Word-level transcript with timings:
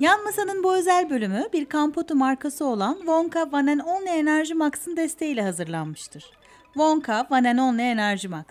Yan 0.00 0.24
Masa'nın 0.24 0.62
bu 0.64 0.76
özel 0.76 1.10
bölümü 1.10 1.44
bir 1.52 1.64
Kampotu 1.64 2.14
markası 2.14 2.64
olan 2.64 2.94
Wonka 2.96 3.42
One 3.52 3.72
and 3.72 3.80
Only 3.80 4.08
Enerji 4.18 4.54
Max'ın 4.54 4.96
desteğiyle 4.96 5.42
hazırlanmıştır. 5.42 6.24
Wonka 6.64 7.26
One 7.30 7.50
and 7.50 7.58
Only 7.58 7.82
Enerji 7.82 8.28
Max. 8.28 8.44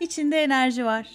İçinde 0.00 0.36
enerji 0.42 0.84
var. 0.84 1.08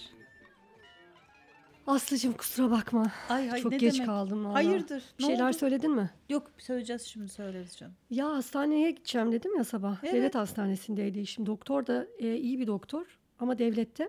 Aslıcığım 1.86 2.32
kusura 2.32 2.70
bakma. 2.70 3.06
Ay, 3.28 3.50
ay, 3.52 3.60
Çok 3.62 3.72
ne 3.72 3.78
geç 3.78 3.94
demek? 3.94 4.06
kaldım 4.06 4.44
valla. 4.44 4.54
Hayırdır? 4.54 5.02
Bir 5.18 5.24
Ne 5.24 5.26
şeyler 5.26 5.48
oldu? 5.48 5.56
söyledin 5.56 5.90
mi? 5.90 6.10
Yok 6.28 6.50
söyleyeceğiz 6.58 7.02
şimdi 7.02 7.28
söyleriz 7.28 7.76
canım. 7.76 7.94
Ya 8.10 8.28
hastaneye 8.28 8.90
gideceğim 8.90 9.32
dedim 9.32 9.56
ya 9.56 9.64
sabah. 9.64 9.96
Evet. 10.02 10.14
Devlet 10.14 10.34
hastanesindeydi 10.34 11.18
işim. 11.20 11.46
Doktor 11.46 11.86
da 11.86 12.06
e, 12.18 12.36
iyi 12.36 12.58
bir 12.58 12.66
doktor 12.66 13.18
ama 13.40 13.58
devlette. 13.58 14.08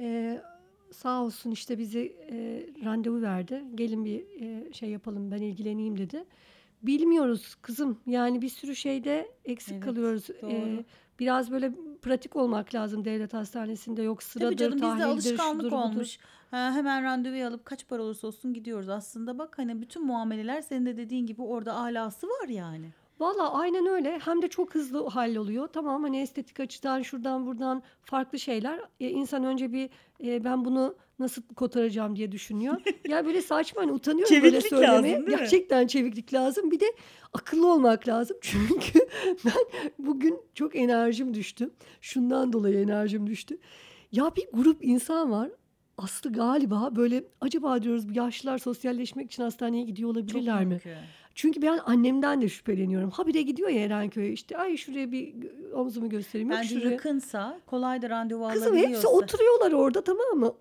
E, 0.00 0.38
sağ 0.92 1.22
olsun 1.22 1.50
işte 1.50 1.78
bizi 1.78 2.16
e, 2.30 2.66
randevu 2.84 3.22
verdi. 3.22 3.64
Gelin 3.74 4.04
bir 4.04 4.24
e, 4.40 4.72
şey 4.72 4.90
yapalım 4.90 5.30
ben 5.30 5.42
ilgileneyim 5.42 5.98
dedi. 5.98 6.24
Bilmiyoruz 6.82 7.54
kızım. 7.62 8.00
Yani 8.06 8.42
bir 8.42 8.48
sürü 8.48 8.76
şeyde 8.76 9.30
eksik 9.44 9.72
Evet, 9.74 9.84
kalıyoruz. 9.84 10.28
doğru. 10.42 10.50
E, 10.52 10.84
biraz 11.20 11.50
böyle 11.50 11.72
pratik 12.02 12.36
olmak 12.36 12.74
lazım 12.74 13.04
devlet 13.04 13.34
hastanesinde. 13.34 14.02
Yok 14.02 14.22
sıradır, 14.22 14.46
Tabii 14.46 14.56
canım 14.56 14.94
bizde 14.94 15.04
alışkanlık 15.04 15.64
şudur, 15.64 15.72
olmuş. 15.72 16.18
Ha, 16.50 16.72
hemen 16.74 17.02
randevu 17.02 17.46
alıp 17.46 17.64
kaç 17.64 17.88
para 17.88 18.02
olursa 18.02 18.26
olsun 18.26 18.54
gidiyoruz. 18.54 18.88
Aslında 18.88 19.38
bak 19.38 19.58
hani 19.58 19.80
bütün 19.80 20.06
muameleler 20.06 20.62
senin 20.62 20.86
de 20.86 20.96
dediğin 20.96 21.26
gibi 21.26 21.42
orada 21.42 21.74
alası 21.74 22.26
var 22.26 22.48
yani. 22.48 22.90
Valla 23.20 23.52
aynen 23.52 23.86
öyle. 23.86 24.18
Hem 24.24 24.42
de 24.42 24.48
çok 24.48 24.74
hızlı 24.74 25.06
halloluyor. 25.06 25.66
Tamam 25.66 26.02
hani 26.02 26.20
estetik 26.20 26.60
açıdan 26.60 27.02
şuradan 27.02 27.46
buradan 27.46 27.82
farklı 28.02 28.38
şeyler. 28.38 28.80
E, 29.00 29.08
insan 29.08 29.44
önce 29.44 29.72
bir 29.72 29.90
e, 30.24 30.44
ben 30.44 30.64
bunu 30.64 30.94
nasıl 31.18 31.42
kotaracağım 31.56 32.16
diye 32.16 32.32
düşünüyor. 32.32 32.76
ya 33.08 33.26
böyle 33.26 33.42
saçma 33.42 33.82
hani 33.82 33.92
utanıyorum 33.92 34.34
böyle 34.36 34.50
Çeviklik 34.50 34.70
söylemeye. 34.70 35.14
lazım? 35.14 35.28
Gerçekten 35.28 35.86
çeviklik 35.86 36.34
lazım. 36.34 36.70
Bir 36.70 36.80
de 36.80 36.86
akıllı 37.32 37.72
olmak 37.72 38.08
lazım. 38.08 38.36
Çünkü 38.42 39.08
ben 39.44 39.84
bugün 39.98 40.40
çok 40.54 40.76
enerjim 40.76 41.34
düştü. 41.34 41.70
Şundan 42.00 42.52
dolayı 42.52 42.78
enerjim 42.78 43.26
düştü. 43.26 43.58
Ya 44.12 44.36
bir 44.36 44.48
grup 44.52 44.84
insan 44.84 45.30
var. 45.30 45.50
Aslı 45.98 46.32
galiba 46.32 46.96
böyle 46.96 47.24
acaba 47.40 47.82
diyoruz 47.82 48.08
bu 48.08 48.12
yaşlılar 48.12 48.58
sosyalleşmek 48.58 49.26
için 49.32 49.42
hastaneye 49.42 49.84
gidiyor 49.84 50.10
olabilirler 50.10 50.60
mi? 50.64 50.66
mümkün. 50.68 50.92
Çünkü 51.34 51.62
ben 51.62 51.78
annemden 51.86 52.42
de 52.42 52.48
şüpheleniyorum. 52.48 53.10
Habire 53.10 53.42
gidiyor 53.42 53.68
ya 53.68 53.84
Erenköy'e 53.84 54.32
işte 54.32 54.58
ay 54.58 54.76
şuraya 54.76 55.12
bir 55.12 55.34
omzumu 55.74 56.08
göstereyim. 56.08 56.50
Bence 56.50 56.68
şuraya. 56.68 56.90
yakınsa 56.90 57.60
kolay 57.66 58.02
da 58.02 58.10
randevu 58.10 58.48
Kızım 58.48 58.62
alabiliyorsa. 58.62 58.94
hepsi 58.94 59.06
oturuyorlar 59.08 59.72
orada 59.72 60.04
tamam 60.04 60.38
mı? 60.38 60.52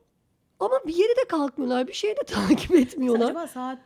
Ama 0.60 0.76
bir 0.88 0.96
yere 0.96 1.10
de 1.16 1.28
kalkmıyorlar. 1.30 1.88
Bir 1.88 1.94
şey 1.94 2.12
de 2.12 2.24
takip 2.28 2.72
etmiyorlar. 2.76 3.26
Acaba 3.26 3.48
saat 3.48 3.80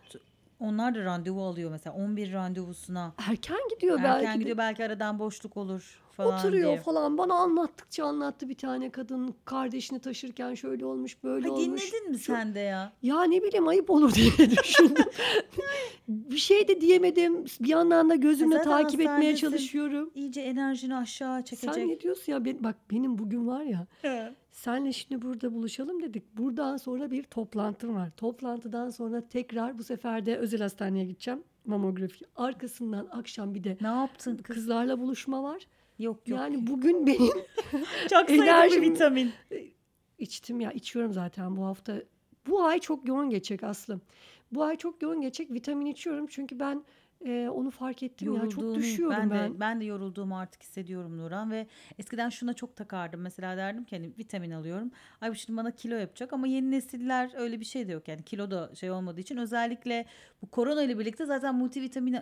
onlar 0.60 0.96
da 0.96 1.04
randevu 1.04 1.44
alıyor 1.46 1.72
mesela 1.72 1.96
11 1.96 2.34
randevusuna. 2.34 3.14
Erken 3.30 3.58
gidiyor 3.76 4.00
Erken 4.00 4.14
belki 4.22 4.34
de. 4.36 4.40
gidiyor 4.40 4.58
belki 4.58 4.86
aradan 4.86 5.20
boşluk 5.20 5.58
olur 5.58 6.00
falan 6.12 6.40
Oturuyor 6.40 6.68
diye. 6.70 6.80
falan. 6.80 7.18
Bana 7.18 7.34
anlattıkça 7.34 8.06
anlattı 8.06 8.50
bir 8.50 8.56
tane 8.56 8.90
kadın. 8.90 9.34
Kardeşini 9.46 10.00
taşırken 10.00 10.54
şöyle 10.54 10.86
olmuş 10.86 11.24
böyle 11.24 11.48
Ha, 11.48 11.54
olmuş. 11.54 11.92
dinledin 11.94 12.10
mi 12.12 12.20
Şu- 12.20 12.34
sen 12.34 12.56
de 12.56 12.60
ya? 12.60 12.94
Ya 13.02 13.24
ne 13.24 13.44
bileyim 13.44 13.68
ayıp 13.68 13.90
olur 13.90 14.14
diye 14.14 14.32
düşündüm. 14.64 15.06
bir 16.08 16.38
şey 16.38 16.68
de 16.68 16.82
diyemedim. 16.82 17.46
Bir 17.60 17.68
yandan 17.70 18.10
da 18.10 18.16
gözümle 18.16 18.56
zaten 18.58 18.72
takip 18.72 19.02
etmeye 19.02 19.36
çalışıyorum. 19.36 20.12
İyice 20.16 20.42
enerjini 20.42 20.96
aşağı 20.96 21.44
çekecek. 21.44 21.74
Sen 21.74 21.88
ne 21.88 22.00
diyorsun 22.00 22.32
ya? 22.32 22.46
Ben, 22.46 22.64
bak 22.64 22.76
benim 22.92 23.18
bugün 23.18 23.48
var 23.48 23.62
ya. 23.64 23.88
Senle 24.52 24.94
şimdi 24.94 25.22
burada 25.22 25.54
buluşalım 25.54 26.02
dedik. 26.02 26.38
Buradan 26.38 26.78
sonra 26.78 27.12
bir 27.12 27.24
toplantım 27.24 27.96
var. 27.96 28.10
Toplantıdan 28.18 28.90
sonra 28.90 29.28
tekrar 29.28 29.78
bu 29.80 29.84
sefer 29.84 30.26
de 30.26 30.38
özel 30.38 30.62
hastaneye 30.62 31.06
gideceğim. 31.06 31.44
Mamografi. 31.66 32.26
Arkasından 32.36 33.08
akşam 33.12 33.56
bir 33.56 33.64
de 33.64 33.78
Ne 33.82 33.88
yaptın 33.88 34.38
kız? 34.38 34.56
kızlarla 34.56 35.00
buluşma 35.00 35.44
var. 35.44 35.68
Yok 36.02 36.28
yok. 36.28 36.40
Yani 36.40 36.68
bugün 36.68 37.08
benim 37.08 37.34
çok 38.10 38.30
sayıda 38.30 38.82
vitamin. 38.82 39.34
içtim 40.18 40.60
ya 40.62 40.72
içiyorum 40.72 41.14
zaten 41.14 41.58
bu 41.58 41.66
hafta. 41.66 41.96
Bu 42.48 42.64
ay 42.64 42.80
çok 42.80 43.08
yoğun 43.08 43.30
geçecek 43.30 43.64
Aslı. 43.64 44.00
Bu 44.52 44.64
ay 44.64 44.76
çok 44.76 45.02
yoğun 45.02 45.22
geçecek. 45.22 45.54
Vitamin 45.54 45.86
içiyorum 45.86 46.28
çünkü 46.28 46.60
ben 46.60 46.84
e, 47.26 47.50
onu 47.50 47.72
fark 47.72 48.04
ettim 48.04 48.36
ya. 48.36 48.50
Çok 48.50 48.76
düşüyorum 48.76 49.18
ben, 49.18 49.30
ben. 49.30 49.54
de 49.54 49.60
ben 49.60 49.82
de 49.82 49.86
yorulduğumu 49.86 50.38
artık 50.38 50.64
hissediyorum 50.64 51.18
Nurhan 51.18 51.52
ve 51.52 51.68
eskiden 52.00 52.30
şuna 52.30 52.54
çok 52.54 52.76
takardım 52.76 53.22
mesela 53.22 53.58
derdim 53.58 53.84
ki 53.84 53.96
hani 53.96 54.14
vitamin 54.18 54.52
alıyorum 54.52 54.92
ay 55.22 55.32
bu 55.32 55.36
şimdi 55.36 55.58
bana 55.58 55.72
kilo 55.72 55.96
yapacak 55.96 56.34
ama 56.34 56.48
yeni 56.48 56.72
nesiller 56.72 57.32
öyle 57.36 57.60
bir 57.60 57.66
şey 57.66 57.88
de 57.88 57.92
yok 57.92 58.08
yani 58.08 58.24
kilo 58.24 58.52
da 58.52 58.76
şey 58.76 58.92
olmadığı 58.92 59.20
için 59.22 59.38
özellikle 59.38 60.06
bu 60.42 60.52
korona 60.52 60.84
ile 60.84 61.00
birlikte 61.00 61.26
zaten 61.26 61.56
multivitamin 61.56 62.18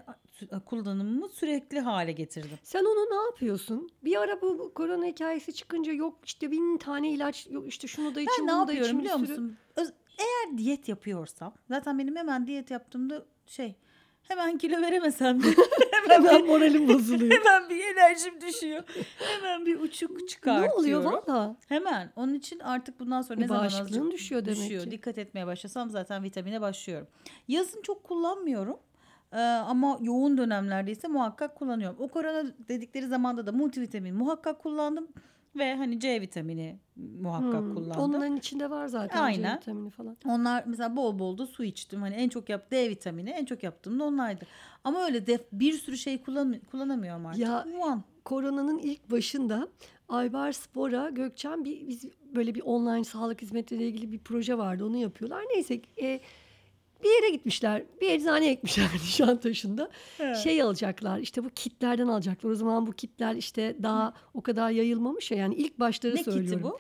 kullanımımı 0.65 1.29
sürekli 1.29 1.79
hale 1.79 2.11
getirdim. 2.11 2.57
Sen 2.63 2.85
onu 2.85 3.19
ne 3.19 3.25
yapıyorsun? 3.25 3.89
Bir 4.03 4.15
ara 4.21 4.41
bu 4.41 4.59
bu 4.59 4.73
korona 4.73 5.05
hikayesi 5.05 5.53
çıkınca 5.53 5.93
yok 5.93 6.19
işte 6.25 6.51
bin 6.51 6.77
tane 6.77 7.11
ilaç 7.11 7.47
yok 7.49 7.67
işte 7.67 7.87
şunu 7.87 8.15
da 8.15 8.21
için 8.21 8.33
Ben 8.39 8.47
ne 8.47 8.51
bunu 8.51 8.67
da 8.67 8.73
yapıyorum 8.73 8.99
için 8.99 8.99
biliyor 8.99 9.19
sürü. 9.19 9.41
musun? 9.41 9.57
Öz- 9.75 9.93
eğer 10.19 10.57
diyet 10.57 10.87
yapıyorsam 10.87 11.53
zaten 11.69 11.99
benim 11.99 12.15
hemen 12.15 12.47
diyet 12.47 12.71
yaptığımda 12.71 13.25
şey 13.47 13.75
hemen 14.29 14.57
kilo 14.57 14.81
veremesem 14.81 15.43
de 15.43 15.47
Hemen 16.07 16.45
moralim 16.45 16.87
bozuluyor. 16.87 17.31
hemen 17.31 17.69
bir 17.69 17.83
enerjim 17.83 18.41
düşüyor. 18.41 18.83
Hemen 19.19 19.65
bir 19.65 19.79
uçuk 19.79 20.11
ne 20.21 20.27
çıkartıyorum. 20.27 20.79
oluyor 20.79 21.03
valla? 21.03 21.55
Hemen. 21.67 22.11
Onun 22.15 22.33
için 22.33 22.59
artık 22.59 22.99
bundan 22.99 23.21
sonra 23.21 23.39
E, 23.39 23.43
ne 23.43 23.47
zaman 23.47 23.65
azıcık 23.65 24.11
düşüyor 24.11 24.45
demek 24.45 24.57
düşüyor. 24.59 24.83
ki. 24.83 24.91
Dikkat 24.91 25.17
etmeye 25.17 25.47
başlasam 25.47 25.89
zaten 25.89 26.23
vitamine 26.23 26.61
başlıyorum. 26.61 27.07
Yazın 27.47 27.81
çok 27.81 28.03
kullanmıyorum. 28.03 28.77
Ee, 29.33 29.37
ama 29.41 29.97
yoğun 30.01 30.37
dönemlerde 30.37 30.91
ise 30.91 31.07
muhakkak 31.07 31.55
kullanıyorum. 31.55 31.97
O 31.99 32.07
korona 32.07 32.43
dedikleri 32.67 33.07
zamanda 33.07 33.45
da 33.45 33.51
multivitamin 33.51 34.15
muhakkak 34.15 34.59
kullandım. 34.63 35.07
Ve 35.55 35.75
hani 35.75 35.99
C 35.99 36.21
vitamini 36.21 36.79
muhakkak 37.21 37.63
Hmm, 37.63 37.73
kullandım. 37.73 38.03
Onların 38.03 38.35
içinde 38.35 38.69
var 38.69 38.87
zaten 38.87 39.17
C 39.17 39.23
Aynen. 39.23 39.57
vitamini 39.57 39.89
falan. 39.89 40.17
Onlar 40.25 40.63
mesela 40.67 40.95
bol 40.95 41.19
bol 41.19 41.37
da 41.37 41.47
su 41.47 41.63
içtim. 41.63 42.01
Hani 42.01 42.15
en 42.15 42.29
çok 42.29 42.49
yap 42.49 42.71
D 42.71 42.89
vitamini 42.89 43.29
en 43.29 43.45
çok 43.45 43.63
yaptığım 43.63 43.99
da 43.99 44.03
onlardı. 44.03 44.45
Ama 44.83 45.05
öyle 45.05 45.27
def, 45.27 45.41
bir 45.51 45.73
sürü 45.73 45.97
şey 45.97 46.21
kullan, 46.21 46.55
kullanamıyorum 46.71 47.25
artık. 47.25 47.41
Ya, 47.41 47.65
One. 47.81 48.01
Koronanın 48.25 48.77
ilk 48.77 49.11
başında 49.11 49.67
Aybar 50.09 50.51
Spor'a 50.51 51.09
Gökçen 51.09 51.65
bir 51.65 51.87
biz 51.87 52.05
böyle 52.35 52.55
bir 52.55 52.61
online 52.61 53.03
sağlık 53.03 53.41
hizmetleriyle 53.41 53.87
ilgili 53.87 54.11
bir 54.11 54.19
proje 54.19 54.57
vardı. 54.57 54.85
Onu 54.85 54.97
yapıyorlar. 54.97 55.43
Neyse 55.55 55.81
e, 56.01 56.19
bir 57.03 57.09
yere 57.09 57.29
gitmişler. 57.29 57.83
Bir 58.01 58.09
eczaneye 58.09 58.53
gitmişler 58.53 58.87
Nişantaşı'nda. 58.93 59.89
Şey 60.43 60.61
alacaklar. 60.61 61.19
işte 61.19 61.43
bu 61.43 61.49
kitlerden 61.49 62.07
alacaklar. 62.07 62.49
O 62.51 62.55
zaman 62.55 62.87
bu 62.87 62.91
kitler 62.91 63.35
işte 63.35 63.75
daha 63.83 64.13
o 64.33 64.41
kadar 64.41 64.69
yayılmamış 64.71 65.31
ya. 65.31 65.37
Yani 65.37 65.55
ilk 65.55 65.79
başları 65.79 66.15
Ne 66.15 66.23
söylüyorum. 66.23 66.49
kiti 66.51 66.63
bu? 66.63 66.79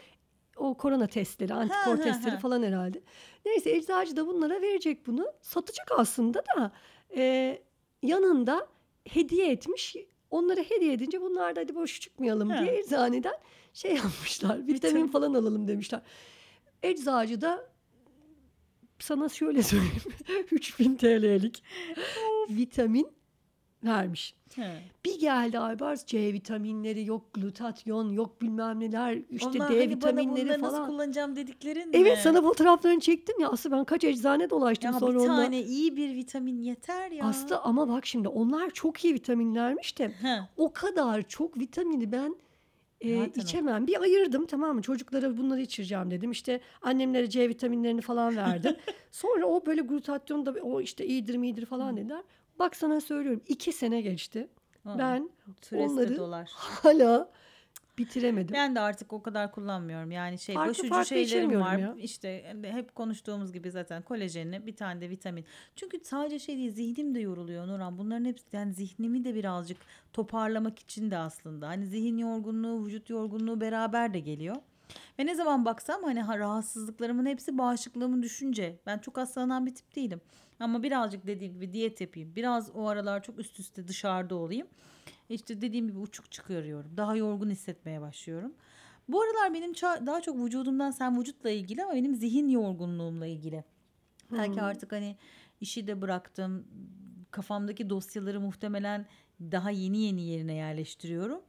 o 0.57 0.73
korona 0.77 1.07
testleri, 1.07 1.53
antikor 1.53 1.97
ha, 1.97 2.01
testleri 2.03 2.31
ha. 2.35 2.39
falan 2.39 2.63
herhalde. 2.63 3.01
Neyse 3.45 3.71
eczacı 3.71 4.15
da 4.15 4.27
bunlara 4.27 4.61
verecek 4.61 5.07
bunu. 5.07 5.25
Satacak 5.41 5.87
aslında 5.97 6.39
da 6.57 6.71
e, 7.15 7.57
yanında 8.03 8.67
hediye 9.07 9.51
etmiş. 9.51 9.95
Onlara 10.31 10.61
hediye 10.61 10.93
edince 10.93 11.21
bunlar 11.21 11.55
da 11.55 11.61
hadi 11.61 11.75
boş 11.75 11.99
çıkmayalım 12.01 12.49
Ha. 12.49 12.61
diye 12.63 12.79
eczaneden 12.79 13.33
şey 13.73 13.91
yapmışlar. 13.95 14.57
Vitamin 14.57 14.73
Vitamin. 14.73 15.07
falan 15.07 15.33
alalım 15.33 15.67
demişler. 15.67 16.01
Eczacı 16.83 17.41
da 17.41 17.69
sana 18.99 19.29
şöyle 19.29 19.63
söyleyeyim. 19.63 20.01
3000 20.51 20.95
TL'lik 20.95 21.63
vitamin 22.49 23.07
vermiş. 23.83 24.35
He. 24.55 24.81
Bir 25.05 25.19
geldi 25.19 25.59
Aybars 25.59 26.05
C 26.05 26.33
vitaminleri 26.33 27.05
yok 27.05 27.33
glutatyon 27.33 28.09
yok 28.09 28.41
bilmem 28.41 28.79
neler 28.79 29.17
işte 29.29 29.47
Onlar 29.49 29.69
D 29.69 29.79
hani 29.79 30.01
bana 30.01 30.11
vitaminleri 30.11 30.61
nasıl 30.61 30.75
falan. 30.77 30.87
kullanacağım 30.89 31.35
dediklerin 31.35 31.89
Evet 31.93 32.17
mi? 32.17 32.21
sana 32.23 32.41
fotoğraflarını 32.41 32.99
çektim 32.99 33.39
ya 33.39 33.49
Aslı 33.49 33.71
ben 33.71 33.83
kaç 33.85 34.03
eczane 34.03 34.49
dolaştım 34.49 34.91
Ya 34.93 34.99
sonra 34.99 35.19
bir 35.19 35.25
tane 35.27 35.61
iyi 35.63 35.95
bir 35.95 36.15
vitamin 36.15 36.57
yeter 36.61 37.11
ya. 37.11 37.25
Aslı 37.25 37.57
ama 37.59 37.89
bak 37.89 38.05
şimdi 38.05 38.27
onlar 38.27 38.69
çok 38.69 39.05
iyi 39.05 39.13
vitaminlermiş 39.13 39.97
de 39.99 40.07
He. 40.21 40.39
o 40.57 40.73
kadar 40.73 41.21
çok 41.27 41.59
vitamini 41.59 42.11
ben 42.11 42.35
e, 43.01 43.17
Zaten 43.17 43.41
o. 43.41 43.43
içemem. 43.43 43.87
Bir 43.87 44.01
ayırdım 44.01 44.45
tamam 44.45 44.75
mı 44.75 44.81
çocuklara 44.81 45.37
bunları 45.37 45.61
içireceğim 45.61 46.11
dedim. 46.11 46.31
İşte 46.31 46.59
annemlere 46.81 47.29
C 47.29 47.49
vitaminlerini 47.49 48.01
falan 48.01 48.35
verdim. 48.37 48.75
sonra 49.11 49.45
o 49.45 49.65
böyle 49.65 49.81
glutatyon 49.81 50.45
da 50.45 50.51
o 50.51 50.81
işte 50.81 51.05
iyidir 51.05 51.35
midir 51.35 51.65
falan 51.65 51.97
dediler. 51.97 52.23
Bak 52.59 52.75
sana 52.75 53.01
söylüyorum 53.01 53.41
iki 53.47 53.71
sene 53.73 54.01
geçti. 54.01 54.47
Aa, 54.85 54.99
Ben 54.99 55.29
süresi 55.61 55.87
de 55.87 55.91
onları 55.91 56.17
dolar. 56.17 56.49
hala 56.55 57.31
bitiremedim. 57.99 58.53
Ben 58.53 58.75
de 58.75 58.79
artık 58.79 59.13
o 59.13 59.21
kadar 59.21 59.51
kullanmıyorum. 59.51 60.11
Yani 60.11 60.39
şey 60.39 60.55
Farklı 60.55 60.69
başucu 60.69 60.89
farklı 60.89 61.07
şeylerim 61.07 61.61
var. 61.61 61.77
ya. 61.77 61.95
İşte 61.97 62.45
hani 62.47 62.67
hep 62.67 62.95
konuştuğumuz 62.95 63.53
gibi 63.53 63.71
zaten 63.71 64.01
kolajenli 64.01 64.65
bir 64.65 64.75
tane 64.75 65.01
de 65.01 65.09
vitamin. 65.09 65.45
Çünkü 65.75 65.99
sadece 66.03 66.39
şey 66.39 66.57
değil 66.57 66.71
zihnim 66.71 67.15
de 67.15 67.19
yoruluyor 67.19 67.67
Nurhan. 67.67 67.97
Bunların 67.97 68.25
hepsi 68.25 68.45
yani 68.53 68.73
zihnimi 68.73 69.23
de 69.25 69.35
birazcık 69.35 69.77
toparlamak 70.13 70.79
için 70.79 71.11
de 71.11 71.17
aslında. 71.17 71.67
Hani 71.67 71.85
zihin 71.85 72.17
yorgunluğu, 72.17 72.85
vücut 72.85 73.09
yorgunluğu 73.09 73.61
beraber 73.61 74.13
de 74.13 74.19
geliyor. 74.19 74.55
Ve 75.19 75.25
ne 75.25 75.35
zaman 75.35 75.65
baksam 75.65 76.03
hani 76.03 76.21
ha, 76.21 76.37
rahatsızlıklarımın 76.39 77.25
hepsi 77.25 77.57
bağışıklığımın 77.57 78.23
düşünce. 78.23 78.79
Ben 78.85 78.97
çok 78.97 79.17
hastalanan 79.17 79.65
bir 79.65 79.75
tip 79.75 79.95
değilim. 79.95 80.21
Ama 80.59 80.83
birazcık 80.83 81.27
dediğim 81.27 81.53
gibi 81.53 81.73
diyet 81.73 82.01
yapayım. 82.01 82.35
Biraz 82.35 82.75
o 82.75 82.87
aralar 82.87 83.23
çok 83.23 83.39
üst 83.39 83.59
üste 83.59 83.87
dışarıda 83.87 84.35
olayım. 84.35 84.67
İşte 85.29 85.61
dediğim 85.61 85.87
gibi 85.87 85.99
uçuk 85.99 86.31
çıkarıyorum. 86.31 86.97
Daha 86.97 87.15
yorgun 87.15 87.49
hissetmeye 87.49 88.01
başlıyorum. 88.01 88.53
Bu 89.07 89.21
aralar 89.21 89.53
benim 89.53 89.73
daha 90.05 90.21
çok 90.21 90.37
vücudumdan 90.45 90.91
sen 90.91 91.19
vücutla 91.19 91.49
ilgili 91.49 91.83
ama 91.83 91.93
benim 91.93 92.15
zihin 92.15 92.49
yorgunluğumla 92.49 93.27
ilgili. 93.27 93.63
Belki 94.31 94.59
Hmm. 94.59 94.63
artık 94.63 94.91
hani 94.91 95.15
işi 95.61 95.87
de 95.87 96.01
bıraktım. 96.01 96.67
Kafamdaki 97.31 97.89
dosyaları 97.89 98.39
muhtemelen 98.41 99.05
daha 99.41 99.71
yeni 99.71 99.97
yeni 100.01 100.21
yerine 100.21 100.53
yerleştiriyorum. 100.53 101.41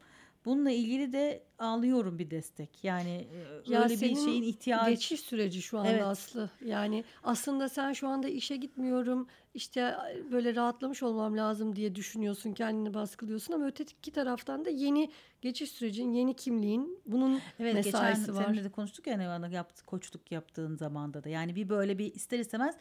Bununla 0.44 0.70
ilgili 0.70 1.12
de 1.12 1.42
alıyorum 1.58 2.18
bir 2.18 2.30
destek. 2.30 2.84
Yani 2.84 3.10
e, 3.10 3.72
Ya 3.72 3.82
öyle 3.82 3.94
bir 4.00 4.16
şeyin 4.16 4.42
ihtiyacı. 4.42 4.90
Geçiş 4.90 5.20
süreci 5.20 5.62
şu 5.62 5.78
anda 5.78 5.88
Evet. 5.90 6.02
Aslı. 6.02 6.50
Yani 6.64 7.04
aslında 7.22 7.68
sen 7.68 7.92
şu 7.92 8.08
anda 8.08 8.28
işe 8.28 8.56
gitmiyorum, 8.56 9.26
işte 9.54 9.96
böyle 10.32 10.54
rahatlamış 10.54 11.02
olmam 11.02 11.36
lazım 11.36 11.76
diye 11.76 11.94
düşünüyorsun, 11.94 12.52
kendini 12.52 12.94
baskılıyorsun 12.94 13.54
ama 13.54 13.66
öteki 13.66 14.10
taraftan 14.10 14.64
da 14.64 14.70
yeni 14.70 15.10
geçiş 15.40 15.70
sürecin, 15.70 16.12
yeni 16.12 16.34
kimliğin 16.36 16.98
bunun 17.06 17.40
Evet 17.58 17.74
mesaisi 17.74 18.20
geçen 18.20 18.34
var. 18.34 18.44
seninle 18.44 18.64
de 18.64 18.70
konuştuk 18.70 19.06
ya 19.06 19.14
hani 19.18 19.26
bana 19.26 19.48
yaptı, 19.48 19.84
koçluk 19.86 20.32
yaptığın 20.32 20.76
zamanda 20.76 21.24
da. 21.24 21.28
Yani 21.28 21.56
bir 21.56 21.68
böyle 21.68 21.98
bir 21.98 22.14
ister 22.14 22.38
istemez 22.38 22.76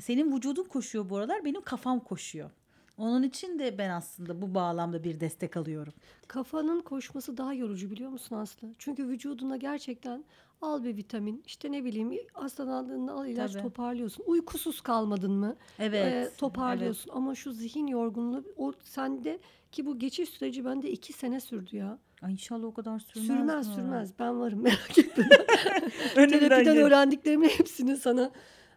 senin 0.00 0.36
vücudun 0.36 0.64
koşuyor 0.64 1.10
bu 1.10 1.16
aralar 1.16 1.44
benim 1.44 1.60
kafam 1.62 2.00
koşuyor. 2.00 2.50
Onun 2.96 3.22
için 3.22 3.58
de 3.58 3.78
ben 3.78 3.90
aslında 3.90 4.42
bu 4.42 4.54
bağlamda 4.54 5.04
bir 5.04 5.20
destek 5.20 5.56
alıyorum. 5.56 5.92
Kafanın 6.28 6.80
koşması 6.80 7.36
daha 7.36 7.54
yorucu 7.54 7.90
biliyor 7.90 8.10
musun 8.10 8.36
Aslı? 8.36 8.68
Çünkü 8.78 9.08
vücuduna 9.08 9.56
gerçekten 9.56 10.24
al 10.62 10.84
bir 10.84 10.96
vitamin, 10.96 11.42
işte 11.46 11.72
ne 11.72 11.84
bileyim 11.84 12.12
hastalandığında 12.32 13.12
al 13.12 13.26
ilaç 13.26 13.52
Tabii. 13.52 13.62
toparlıyorsun. 13.62 14.24
Uykusuz 14.26 14.80
kalmadın 14.80 15.32
mı? 15.32 15.56
Evet. 15.78 16.04
e, 16.04 16.36
toparlıyorsun. 16.36 17.10
Ama 17.14 17.34
şu 17.34 17.52
zihin 17.52 17.86
yorgunluğu 17.86 18.44
o 18.56 18.72
sende 18.84 19.38
ki 19.72 19.86
bu 19.86 19.98
geçiş 19.98 20.28
süreci 20.28 20.64
bende 20.64 20.90
iki 20.90 21.12
sene 21.12 21.40
sürdü 21.40 21.76
ya. 21.76 21.98
Ay 22.22 22.32
inşallah 22.32 22.66
o 22.66 22.74
kadar 22.74 22.98
sürmez. 22.98 23.26
Sürmez 23.26 23.68
Nurhan. 23.68 23.80
sürmez. 23.80 24.12
Ben 24.18 24.40
varım 24.40 24.62
merak 24.62 24.98
etme. 24.98 25.28
Terapiden 26.14 26.64
gel. 26.64 26.84
öğrendiklerimin 26.84 27.48
hepsini 27.48 27.96
sana 27.96 28.30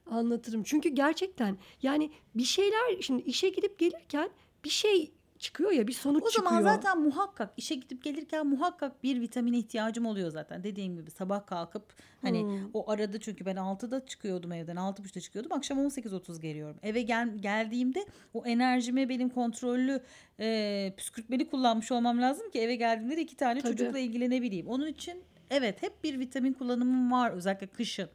anlatırım. 0.10 0.64
Çünkü 0.64 0.90
gerçekten 0.90 1.58
yani 1.82 2.12
bir 2.36 2.44
şeyler 2.44 3.02
şimdi 3.02 3.22
işe 3.22 3.50
gidip 3.50 3.80
gelirken 3.80 4.30
bir 4.64 4.70
şey 4.70 5.12
çıkıyor 5.40 5.72
ya 5.72 5.88
bir 5.88 5.94
sonuç 5.94 6.24
O 6.24 6.30
zaman 6.30 6.52
çıkıyor. 6.52 6.74
zaten 6.74 7.02
muhakkak 7.02 7.54
işe 7.58 7.76
gidip 7.76 8.04
gelirken 8.04 8.48
muhakkak 8.48 9.04
bir 9.04 9.22
vitamine 9.22 9.58
ihtiyacım 9.58 10.06
oluyor 10.06 10.32
zaten. 10.32 10.64
Dediğim 10.64 10.96
gibi 10.96 11.12
sabah 11.12 11.46
kalkıp 11.48 11.94
hani 12.22 12.42
Hmm. 12.42 12.70
o 12.74 12.92
arada 12.92 13.20
çünkü 13.20 13.46
ben 13.46 13.56
6'da 13.56 14.06
çıkıyordum 14.06 14.52
evden 14.52 14.76
6.30'da 14.76 15.20
çıkıyordum. 15.20 15.52
Akşam 15.54 15.80
18.30 15.80 16.40
geliyorum. 16.42 16.78
Eve 16.84 17.02
gel, 17.02 17.38
geldiğimde 17.38 18.06
o 18.34 18.46
enerjimi 18.46 19.10
benim 19.10 19.30
kontrollü 19.30 20.02
e, 20.40 20.94
püskürtmeli 20.98 21.50
kullanmış 21.50 21.92
olmam 21.92 22.22
lazım 22.22 22.50
ki 22.52 22.60
eve 22.60 22.76
geldiğimde 22.76 23.18
de 23.18 23.22
iki 23.22 23.36
tane 23.36 23.62
Tabii. 23.62 23.72
çocukla 23.78 24.00
ilgilenebileyim. 24.00 24.68
Onun 24.68 24.88
için 24.88 25.24
evet 25.50 25.84
hep 25.84 26.04
bir 26.04 26.20
vitamin 26.20 26.54
kullanımım 26.54 27.12
var 27.12 27.32
özellikle 27.32 27.68
kışın. 27.68 28.10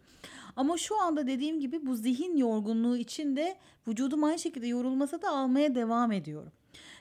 Ama 0.57 0.77
şu 0.77 1.01
anda 1.01 1.27
dediğim 1.27 1.61
gibi 1.61 1.87
bu 1.87 1.95
zihin 1.95 2.37
yorgunluğu 2.37 2.97
için 2.97 3.37
de 3.37 3.57
vücudum 3.89 4.25
aynı 4.25 4.39
şekilde 4.39 4.67
yorulmasa 4.67 5.23
da 5.23 5.29
almaya 5.29 5.75
devam 5.75 6.13
ediyorum. 6.13 6.53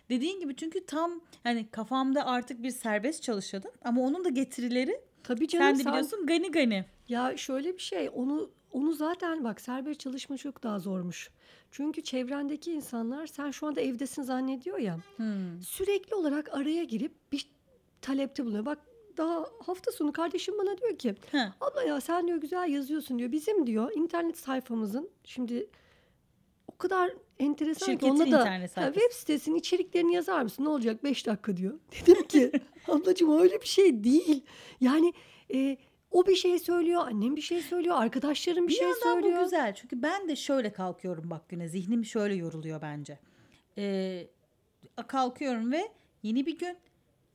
Dediğin 0.09 0.39
gibi 0.39 0.55
çünkü 0.55 0.85
tam 0.85 1.11
hani 1.43 1.67
kafamda 1.71 2.25
artık 2.25 2.63
bir 2.63 2.71
serbest 2.71 3.23
çalışıyordum 3.23 3.71
ama 3.83 4.01
onun 4.01 4.25
da 4.25 4.29
getirileri 4.29 5.01
Tabii 5.23 5.47
canım 5.47 5.65
sen 5.65 5.79
de 5.79 5.83
sen- 5.83 5.93
biliyorsun 5.93 6.25
gani 6.25 6.51
gani. 6.51 6.85
Ya 7.09 7.37
şöyle 7.37 7.73
bir 7.73 7.81
şey 7.81 8.09
onu 8.13 8.49
onu 8.71 8.93
zaten 8.93 9.43
bak 9.43 9.61
serbest 9.61 9.99
çalışma 9.99 10.37
çok 10.37 10.63
daha 10.63 10.79
zormuş. 10.79 11.29
Çünkü 11.71 12.03
çevrendeki 12.03 12.71
insanlar 12.71 13.27
sen 13.27 13.51
şu 13.51 13.67
anda 13.67 13.81
evdesin 13.81 14.23
zannediyor 14.23 14.77
ya. 14.77 14.97
Hmm. 15.15 15.61
Sürekli 15.61 16.15
olarak 16.15 16.53
araya 16.57 16.83
girip 16.83 17.31
bir 17.31 17.49
talepte 18.01 18.45
bulunuyor. 18.45 18.65
Bak 18.65 18.79
daha 19.19 19.45
hafta 19.65 19.91
sonu 19.91 20.13
kardeşim 20.13 20.55
bana 20.57 20.77
diyor 20.77 20.97
ki 20.97 21.15
Heh. 21.31 21.51
abla 21.61 21.83
ya 21.83 22.01
sen 22.01 22.27
diyor 22.27 22.37
güzel 22.37 22.69
yazıyorsun 22.69 23.19
diyor. 23.19 23.31
Bizim 23.31 23.67
diyor 23.67 23.91
internet 23.95 24.37
sayfamızın 24.37 25.09
şimdi 25.23 25.67
o 26.73 26.77
kadar 26.77 27.11
enteresan 27.39 27.85
ki 27.85 27.91
Şirketin 27.91 28.09
onda 28.11 28.23
da 28.31 28.39
internet 28.41 28.69
ha, 28.71 28.73
sayfası. 28.81 28.99
web 28.99 29.11
sitesinin 29.17 29.55
içeriklerini 29.55 30.13
yazar 30.13 30.41
mısın? 30.41 30.63
Ne 30.63 30.69
olacak 30.69 31.03
5 31.03 31.27
dakika 31.27 31.57
diyor. 31.57 31.79
Dedim 32.07 32.27
ki 32.27 32.51
ablacığım 32.87 33.39
öyle 33.39 33.61
bir 33.61 33.67
şey 33.67 34.03
değil. 34.03 34.43
Yani 34.81 35.13
e, 35.53 35.77
o 36.11 36.25
bir 36.27 36.35
şey 36.35 36.59
söylüyor, 36.59 37.01
annem 37.07 37.35
bir 37.35 37.41
şey 37.41 37.61
söylüyor, 37.61 37.95
arkadaşlarım 37.99 38.63
bir, 38.63 38.71
Bir 38.71 38.77
şey 38.77 38.87
yandan 38.87 39.13
söylüyor. 39.13 39.39
bu 39.39 39.43
güzel 39.43 39.75
çünkü 39.75 40.01
ben 40.01 40.29
de 40.29 40.35
şöyle 40.35 40.73
kalkıyorum 40.73 41.29
bak 41.29 41.49
güne 41.49 41.67
zihnim 41.67 42.05
şöyle 42.05 42.35
yoruluyor 42.35 42.81
bence. 42.81 43.19
Ee, 43.77 44.27
kalkıyorum 45.07 45.71
ve 45.71 45.91
yeni 46.23 46.45
bir 46.45 46.57
gün 46.57 46.77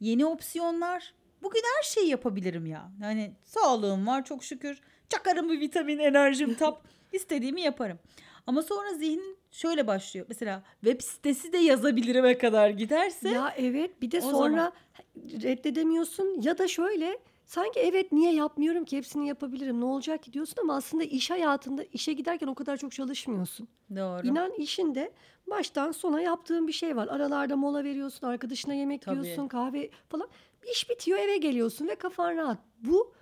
yeni 0.00 0.26
opsiyonlar 0.26 1.14
bugün 1.44 1.62
her 1.76 1.82
şeyi 1.82 2.08
yapabilirim 2.08 2.66
ya. 2.66 2.90
Yani 3.02 3.32
sağlığım 3.44 4.06
var 4.06 4.24
çok 4.24 4.44
şükür 4.44 4.80
çakarım 5.08 5.50
bir 5.50 5.60
vitamin 5.60 5.98
enerjim 5.98 6.54
tap 6.54 6.82
istediğimi 7.12 7.60
yaparım. 7.60 7.98
Ama 8.46 8.62
sonra 8.62 8.94
zihnin 8.94 9.36
şöyle 9.50 9.86
başlıyor. 9.86 10.26
Mesela 10.28 10.62
web 10.80 11.00
sitesi 11.00 11.52
de 11.52 11.58
yazabilirime 11.58 12.38
kadar 12.38 12.70
giderse 12.70 13.28
Ya 13.28 13.54
evet 13.58 14.02
bir 14.02 14.10
de 14.10 14.20
sonra 14.20 14.72
reddedemiyorsun 15.16 16.40
ya 16.42 16.58
da 16.58 16.68
şöyle 16.68 17.18
sanki 17.46 17.80
evet 17.80 18.12
niye 18.12 18.34
yapmıyorum 18.34 18.84
ki 18.84 18.96
hepsini 18.96 19.28
yapabilirim 19.28 19.80
ne 19.80 19.84
olacak 19.84 20.22
ki 20.22 20.32
diyorsun 20.32 20.56
ama 20.62 20.76
aslında 20.76 21.04
iş 21.04 21.30
hayatında 21.30 21.84
işe 21.92 22.12
giderken 22.12 22.46
o 22.46 22.54
kadar 22.54 22.76
çok 22.76 22.92
çalışmıyorsun. 22.92 23.68
doğru. 23.96 24.26
İnan 24.26 24.52
işinde 24.52 25.12
baştan 25.46 25.92
sona 25.92 26.20
yaptığın 26.20 26.68
bir 26.68 26.72
şey 26.72 26.96
var. 26.96 27.08
Aralarda 27.08 27.56
mola 27.56 27.84
veriyorsun, 27.84 28.26
arkadaşına 28.26 28.74
yemek 28.74 29.02
Tabii. 29.02 29.26
yiyorsun, 29.26 29.48
kahve 29.48 29.90
falan. 30.08 30.28
İş 30.72 30.90
bitiyor 30.90 31.18
eve 31.18 31.36
geliyorsun 31.36 31.88
ve 31.88 31.94
kafan 31.94 32.36
rahat. 32.36 32.58
Bu 32.80 33.12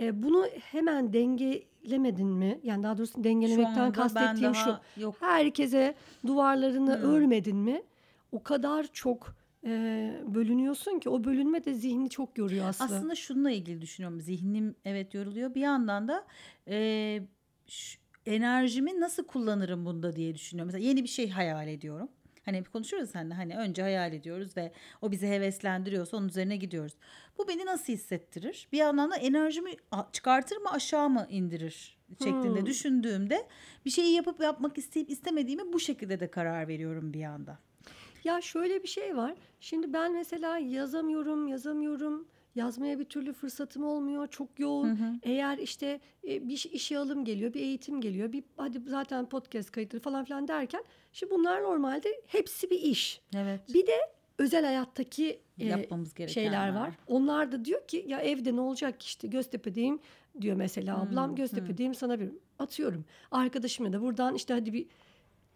e, 0.00 0.22
bunu 0.22 0.46
hemen 0.46 1.12
dengelemedin 1.12 2.26
mi? 2.28 2.60
Yani 2.62 2.82
daha 2.82 2.98
doğrusu 2.98 3.12
Şu 3.18 3.24
dengelemekten 3.24 3.86
ben 3.86 3.92
kastettiğim 3.92 4.54
şu. 4.54 4.76
yok 4.96 5.14
Herkese 5.20 5.94
duvarlarını 6.26 6.96
Hmm. 7.00 7.02
örmedin 7.14 7.56
mi? 7.56 7.82
O 8.32 8.42
kadar 8.42 8.86
çok 8.92 9.34
e, 9.66 9.70
bölünüyorsun 10.26 10.98
ki 10.98 11.08
o 11.08 11.24
bölünme 11.24 11.64
de 11.64 11.74
zihni 11.74 12.10
çok 12.10 12.38
yoruyor 12.38 12.68
aslında. 12.68 12.94
Aslında 12.96 13.14
şununla 13.14 13.50
ilgili 13.50 13.80
düşünüyorum. 13.80 14.20
Zihnim 14.20 14.74
evet 14.84 15.14
yoruluyor. 15.14 15.54
Bir 15.54 15.60
yandan 15.60 16.08
da 16.08 16.26
e, 16.68 17.20
ş- 17.66 17.98
enerjimi 18.26 19.00
nasıl 19.00 19.24
kullanırım 19.26 19.84
bunda 19.86 20.16
diye 20.16 20.34
düşünüyorum. 20.34 20.66
Mesela 20.72 20.88
yeni 20.88 21.02
bir 21.02 21.08
şey 21.08 21.30
hayal 21.30 21.68
ediyorum. 21.68 22.08
Hani 22.44 22.56
hep 22.56 22.72
konuşuyoruz 22.72 23.10
seninle 23.10 23.34
hani 23.34 23.56
önce 23.56 23.82
hayal 23.82 24.12
ediyoruz 24.12 24.56
ve 24.56 24.72
o 25.02 25.10
bizi 25.10 25.26
heveslendiriyorsa 25.28 26.16
onun 26.16 26.28
üzerine 26.28 26.56
gidiyoruz. 26.56 26.92
Bu 27.38 27.48
beni 27.48 27.66
nasıl 27.66 27.92
hissettirir? 27.92 28.68
Bir 28.72 28.78
yandan 28.78 29.10
da 29.10 29.16
enerjimi 29.16 29.70
çıkartır 30.12 30.56
mı 30.56 30.70
aşağı 30.70 31.08
mı 31.10 31.26
indirir 31.30 31.98
şeklinde 32.18 32.58
Hmm. 32.58 32.66
düşündüğümde 32.66 33.46
bir 33.84 33.90
şeyi 33.90 34.14
yapıp 34.14 34.40
yapmak 34.40 34.78
isteyip 34.78 35.10
istemediğimi 35.10 35.72
bu 35.72 35.80
şekilde 35.80 36.20
de 36.20 36.30
karar 36.30 36.68
veriyorum 36.68 37.12
bir 37.12 37.24
anda. 37.24 37.58
Ya 38.24 38.40
şöyle 38.40 38.82
bir 38.82 38.88
şey 38.88 39.16
var. 39.16 39.34
Şimdi 39.60 39.92
ben 39.92 40.12
mesela 40.12 40.58
yazamıyorum, 40.58 41.48
yazamıyorum. 41.48 42.28
Yazmaya 42.54 42.98
bir 42.98 43.04
türlü 43.04 43.32
fırsatım 43.32 43.84
olmuyor. 43.84 44.26
Çok 44.26 44.58
yoğun. 44.58 44.88
Hı 44.88 45.04
hı. 45.04 45.12
Eğer 45.22 45.58
işte 45.58 46.00
e, 46.28 46.48
bir 46.48 46.54
iş- 46.54 46.66
işe 46.66 46.98
alım 46.98 47.24
geliyor, 47.24 47.54
bir 47.54 47.60
eğitim 47.60 48.00
geliyor, 48.00 48.32
bir 48.32 48.44
hadi 48.56 48.80
zaten 48.86 49.28
podcast 49.28 49.70
kayıtları 49.70 50.02
falan 50.02 50.24
filan 50.24 50.48
derken 50.48 50.84
şimdi 51.12 51.32
bunlar 51.32 51.62
normalde 51.62 52.08
hepsi 52.26 52.70
bir 52.70 52.80
iş. 52.80 53.20
Evet. 53.36 53.60
Bir 53.74 53.86
de 53.86 53.96
özel 54.38 54.64
hayattaki 54.64 55.40
e, 55.58 55.66
Yapmamız 55.66 56.14
gerekenler 56.14 56.50
şeyler 56.50 56.74
var. 56.74 56.90
Onlar 57.06 57.52
da 57.52 57.64
diyor 57.64 57.86
ki 57.86 58.04
ya 58.08 58.20
evde 58.20 58.56
ne 58.56 58.60
olacak 58.60 59.02
işte 59.02 59.28
Göztepe'deyim 59.28 59.98
diyor 60.40 60.56
mesela 60.56 61.02
ablam. 61.02 61.28
Hmm, 61.28 61.36
Göztepe'deyim 61.36 61.94
sana 61.94 62.20
bir 62.20 62.30
atıyorum. 62.58 63.04
Arkadaşıma 63.30 63.92
da 63.92 64.02
buradan 64.02 64.34
işte 64.34 64.54
hadi 64.54 64.72
bir 64.72 64.86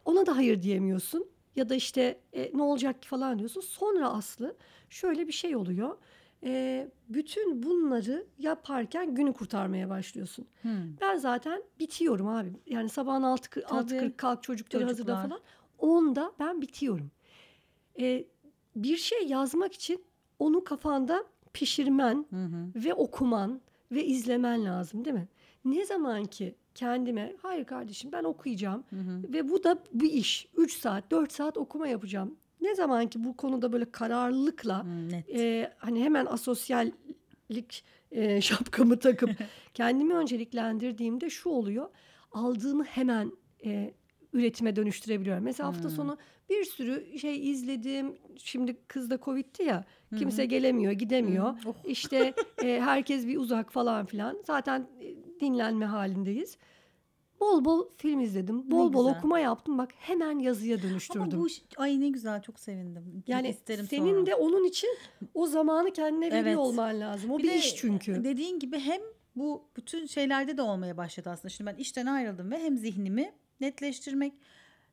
ona 0.04 0.26
da 0.26 0.36
hayır 0.36 0.62
diyemiyorsun. 0.62 1.26
Ya 1.56 1.68
da 1.68 1.74
işte 1.74 2.18
e, 2.32 2.50
ne 2.54 2.62
olacak 2.62 3.02
ki 3.02 3.08
falan 3.08 3.38
diyorsun. 3.38 3.60
Sonra 3.60 4.08
Aslı 4.08 4.56
şöyle 4.90 5.26
bir 5.28 5.32
şey 5.32 5.56
oluyor. 5.56 5.96
E, 6.44 6.88
bütün 7.08 7.62
bunları 7.62 8.26
yaparken 8.38 9.14
günü 9.14 9.32
kurtarmaya 9.32 9.88
başlıyorsun. 9.90 10.46
Hmm. 10.62 10.96
Ben 11.00 11.16
zaten 11.16 11.62
bitiyorum 11.78 12.28
abi. 12.28 12.52
Yani 12.66 12.88
sabahın 12.88 13.22
6 13.22 13.50
Tabii. 13.50 13.94
6.40 13.94 14.16
kalk 14.16 14.42
çocukları 14.42 14.84
hazırla 14.84 15.22
falan. 15.22 15.40
Onda 15.78 16.32
ben 16.38 16.60
bitiyorum. 16.60 17.10
Ee, 18.00 18.24
bir 18.76 18.96
şey 18.96 19.26
yazmak 19.26 19.72
için 19.72 20.04
onu 20.38 20.64
kafanda 20.64 21.24
pişirmen 21.52 22.26
Hı 22.30 22.44
hı. 22.44 22.84
ve 22.84 22.94
okuman 22.94 23.60
ve 23.92 24.04
izlemen 24.04 24.64
lazım 24.64 25.04
değil 25.04 25.16
mi? 25.16 25.28
Ne 25.64 25.86
zaman 25.86 26.24
ki 26.24 26.54
kendime 26.74 27.36
hayır 27.42 27.64
kardeşim 27.64 28.12
ben 28.12 28.24
okuyacağım 28.24 28.84
Hı 28.90 28.96
hı. 28.96 29.32
ve 29.32 29.48
bu 29.48 29.64
da 29.64 29.78
bu 29.92 30.04
iş 30.04 30.48
3 30.56 30.78
saat 30.78 31.10
4 31.10 31.32
saat 31.32 31.58
okuma 31.58 31.88
yapacağım. 31.88 32.36
Ne 32.60 32.74
zaman 32.74 33.06
ki 33.06 33.24
bu 33.24 33.36
konuda 33.36 33.72
böyle 33.72 33.90
kararlılıkla 33.92 34.82
Hmm, 34.82 35.08
net. 35.12 35.30
e, 35.34 35.72
hani 35.78 36.04
hemen 36.04 36.26
asosyal 36.26 36.90
önceliklik 37.50 37.84
e, 38.12 38.40
şapkamı 38.40 38.98
takıp 38.98 39.30
kendimi 39.74 40.14
önceliklendirdiğimde 40.14 41.30
şu 41.30 41.48
oluyor. 41.48 41.88
Aldığımı 42.32 42.84
hemen 42.84 43.32
e, 43.64 43.94
üretime 44.32 44.76
dönüştürebiliyorum. 44.76 45.44
Mesela 45.44 45.68
hafta 45.68 45.84
Hmm. 45.88 45.90
sonu 45.90 46.18
bir 46.50 46.64
sürü 46.64 47.18
şey 47.18 47.50
izledim. 47.50 48.16
Şimdi 48.38 48.76
kız 48.88 49.10
da 49.10 49.18
Covid'ti 49.18 49.62
ya. 49.62 49.84
Hı. 50.10 50.16
Kimse 50.16 50.44
gelemiyor, 50.46 50.92
gidemiyor. 50.92 51.52
Hı. 51.64 51.68
Oh. 51.68 51.74
İşte 51.84 52.34
e, 52.64 52.80
herkes 52.84 53.26
bir 53.26 53.36
uzak 53.36 53.72
falan 53.72 54.06
filan. 54.06 54.42
Zaten 54.46 54.88
e, 55.00 55.40
dinlenme 55.40 55.84
halindeyiz. 55.86 56.58
Bol 57.40 57.64
bol 57.64 57.88
film 57.96 58.20
izledim. 58.20 58.70
Bol 58.70 58.92
bol 58.92 59.04
güzel. 59.06 59.18
okuma 59.18 59.38
yaptım. 59.38 59.78
Bak 59.78 59.90
hemen 59.98 60.38
yazıya 60.38 60.82
dönüştürdüm. 60.82 61.22
Ama 61.22 61.32
bu 61.32 61.46
iş- 61.46 61.62
ay 61.76 62.00
ne 62.00 62.08
güzel 62.08 62.42
çok 62.42 62.60
sevindim. 62.60 63.22
yani 63.26 63.48
isterim 63.48 63.86
senin 63.86 64.14
sonra. 64.14 64.26
de 64.26 64.34
onun 64.34 64.64
için 64.64 64.90
o 65.34 65.46
zamanı 65.46 65.92
kendine 65.92 66.26
veriyor 66.26 66.44
Evet. 66.46 66.56
olman 66.56 67.00
lazım. 67.00 67.30
O 67.30 67.38
bir, 67.38 67.48
de 67.48 67.56
iş 67.56 67.76
çünkü. 67.76 68.24
Dediğin 68.24 68.58
gibi 68.58 68.78
hem 68.78 69.00
bu 69.36 69.64
bütün 69.76 70.06
şeylerde 70.06 70.56
de 70.56 70.62
olmaya 70.62 70.96
başladı 70.96 71.30
aslında. 71.30 71.48
Şimdi 71.48 71.70
ben 71.70 71.76
işten 71.76 72.06
ayrıldım 72.06 72.50
ve 72.50 72.58
hem 72.58 72.76
zihnimi 72.76 73.32
netleştirmek, 73.60 74.32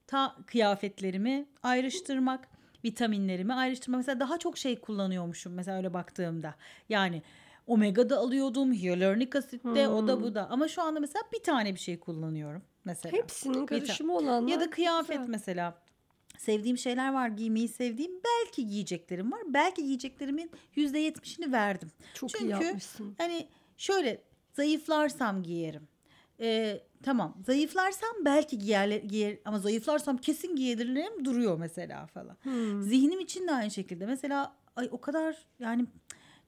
ta 0.08 0.36
kıyafetlerimi 0.48 1.46
ayrıştırmak, 1.64 2.48
vitaminlerimi 2.84 3.54
ayrıştırmak. 3.54 3.98
Mesela 4.00 4.20
daha 4.20 4.38
çok 4.38 4.58
şey 4.58 4.80
kullanıyormuşum 4.80 5.54
mesela 5.54 5.78
öyle 5.78 5.94
baktığımda. 5.94 6.56
Yani 6.90 7.22
omega 7.68 8.10
da 8.10 8.18
alıyordum, 8.18 8.74
hyaluronik 8.74 9.36
asit 9.36 9.64
de 9.66 9.88
o 9.88 10.08
da 10.08 10.14
Hmm. 10.16 10.24
bu 10.24 10.36
da. 10.36 10.48
Ama 10.50 10.68
şu 10.68 10.82
anda 10.82 11.00
mesela 11.00 11.24
bir 11.34 11.44
tane 11.44 11.76
bir 11.76 11.80
şey 11.80 12.00
kullanıyorum 12.00 12.62
mesela. 12.86 13.18
Hepsinin 13.18 13.66
karışımı 13.66 14.18
olanlar. 14.18 14.52
Ya 14.52 14.60
da 14.60 14.70
kıyafet 14.70 15.18
güzel. 15.18 15.30
mesela. 15.32 15.82
Sevdiğim 16.38 16.78
şeyler 16.78 17.14
var, 17.14 17.28
giymeyi 17.28 17.68
sevdiğim. 17.68 18.12
Belki 18.24 18.68
giyeceklerim 18.68 19.32
var. 19.32 19.40
Belki 19.48 19.84
giyeceklerimin 19.84 20.52
%70'ini 20.76 21.52
verdim. 21.52 21.92
Çok 22.14 22.32
iyi 22.32 22.38
Çünkü 22.38 22.66
yapmışsın. 22.66 23.16
Hani 23.18 23.48
şöyle 23.78 24.22
zayıflarsam 24.54 25.44
giyerim. 25.44 25.88
Ee, 26.40 26.82
tamam 27.04 27.38
zayıflarsam 27.46 28.10
belki 28.26 28.58
giyer, 28.58 28.88
giyer 28.90 29.38
ama 29.46 29.60
zayıflarsam 29.60 30.18
kesin 30.18 30.56
giyeririm 30.56 31.26
duruyor 31.26 31.58
mesela 31.60 32.08
falan. 32.08 32.38
Hmm. 32.44 32.82
Zihnim 32.84 33.20
için 33.20 33.48
de 33.48 33.52
aynı 33.52 33.72
şekilde. 33.72 34.06
Mesela 34.06 34.56
ay 34.76 34.90
o 34.92 35.02
kadar 35.02 35.38
yani 35.60 35.86